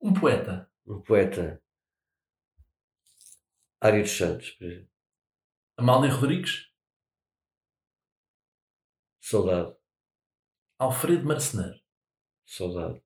[0.02, 0.70] Um poeta.
[0.86, 1.62] um poeta.
[3.82, 4.89] Ário dos Santos, por exemplo.
[5.78, 6.72] Amália Rodrigues?
[9.20, 9.76] Saudade,
[10.78, 11.80] Alfredo Marceneiro?
[12.46, 13.02] saudade.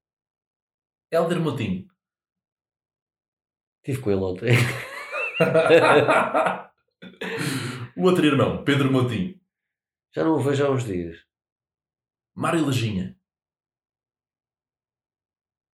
[1.11, 1.87] Hélder Motinho?
[3.83, 4.49] Estive com ele ontem.
[7.97, 9.39] o outro irmão, Pedro Motinho?
[10.13, 11.25] Já não o vejo há uns dias.
[12.33, 13.19] Mário Lajinha?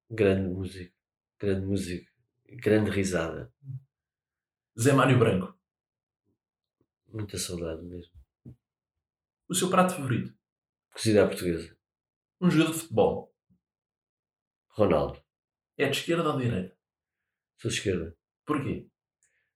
[0.09, 0.95] Grande músico,
[1.39, 2.11] grande músico,
[2.45, 3.53] grande risada.
[4.79, 5.57] Zé Mário Branco?
[7.07, 8.13] Muita saudade mesmo.
[9.47, 10.35] O seu prato favorito?
[10.91, 11.77] Cozida à portuguesa.
[12.41, 13.35] Um jogador de futebol?
[14.69, 15.23] Ronaldo,
[15.77, 16.77] É de esquerda ou de direita?
[17.57, 18.17] sou de esquerda.
[18.45, 18.89] Porquê?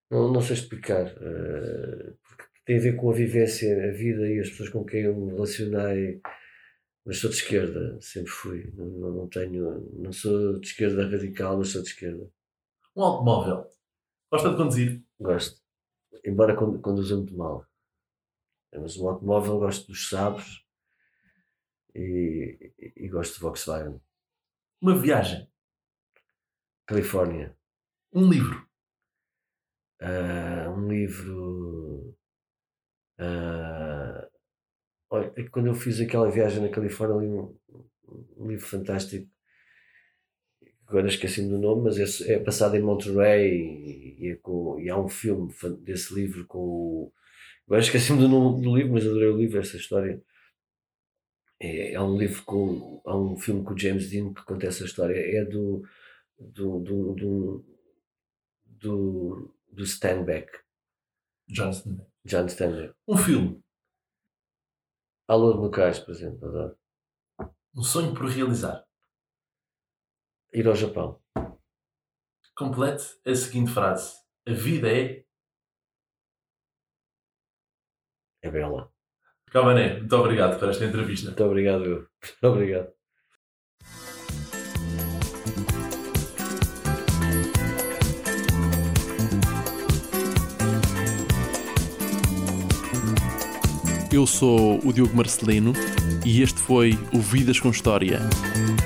[0.10, 4.40] Não, não sei explicar, eh, porque tem a ver com a vivência, a vida e
[4.40, 6.22] as pessoas com quem eu me relacionei.
[7.06, 8.72] Mas sou de esquerda, sempre fui.
[8.76, 12.30] Não, não, tenho, não sou de esquerda radical, mas sou de esquerda.
[12.96, 13.68] Um automóvel?
[14.32, 15.04] Gosta de conduzir?
[15.20, 15.62] Gosto.
[16.26, 17.66] Embora condu- conduza muito mal.
[18.74, 20.64] Mas um automóvel gosto dos sabres
[21.96, 24.00] e, e, e gosto de Volkswagen.
[24.82, 25.48] Uma viagem?
[26.86, 27.56] Califórnia.
[28.14, 28.69] Um livro?
[30.02, 32.16] Ah, um livro.
[33.18, 34.28] ah,
[35.10, 37.56] olha, é quando eu fiz aquela viagem na Califórnia, li um,
[38.38, 39.30] um livro fantástico.
[40.88, 44.90] Agora esqueci-me do nome, mas é, é passado em Monterey e, e é com- e
[44.90, 47.14] há um filme desse livro com o.
[47.68, 50.22] Agora esqueci-me do nome do livro, mas adorei o livro, essa história.
[51.60, 53.02] É, é um livro com.
[53.06, 55.16] Há um filme com o James Dean que conta essa história.
[55.16, 55.84] É do.
[56.40, 57.66] do, do, do,
[58.82, 60.52] do, do Steinbeck.
[61.48, 61.72] John
[62.48, 62.96] Steinbeck.
[63.08, 63.64] Um filme?
[65.28, 66.78] Alô de Locais, por exemplo, adoro.
[67.76, 68.86] Um sonho por realizar?
[70.52, 71.22] Ir ao Japão.
[72.56, 74.18] Complete a seguinte frase.
[74.48, 75.26] A vida é...
[78.42, 78.92] É bela.
[79.52, 81.28] Cabané, muito obrigado por esta entrevista.
[81.28, 82.10] Muito obrigado, eu.
[82.22, 82.99] Muito obrigado.
[94.12, 95.72] Eu sou o Diogo Marcelino
[96.26, 98.20] e este foi o Vidas com História.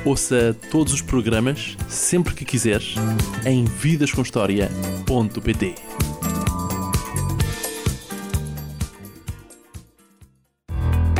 [0.03, 2.95] Ouça todos os programas, sempre que quiseres,
[3.45, 5.75] em vidascomhistoria.pt.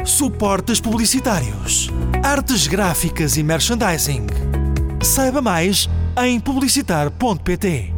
[0.06, 1.89] Suportes publicitários,
[2.22, 4.28] artes gráficas e merchandising.
[5.01, 5.89] Saiba mais
[6.22, 7.92] em publicitar.pt.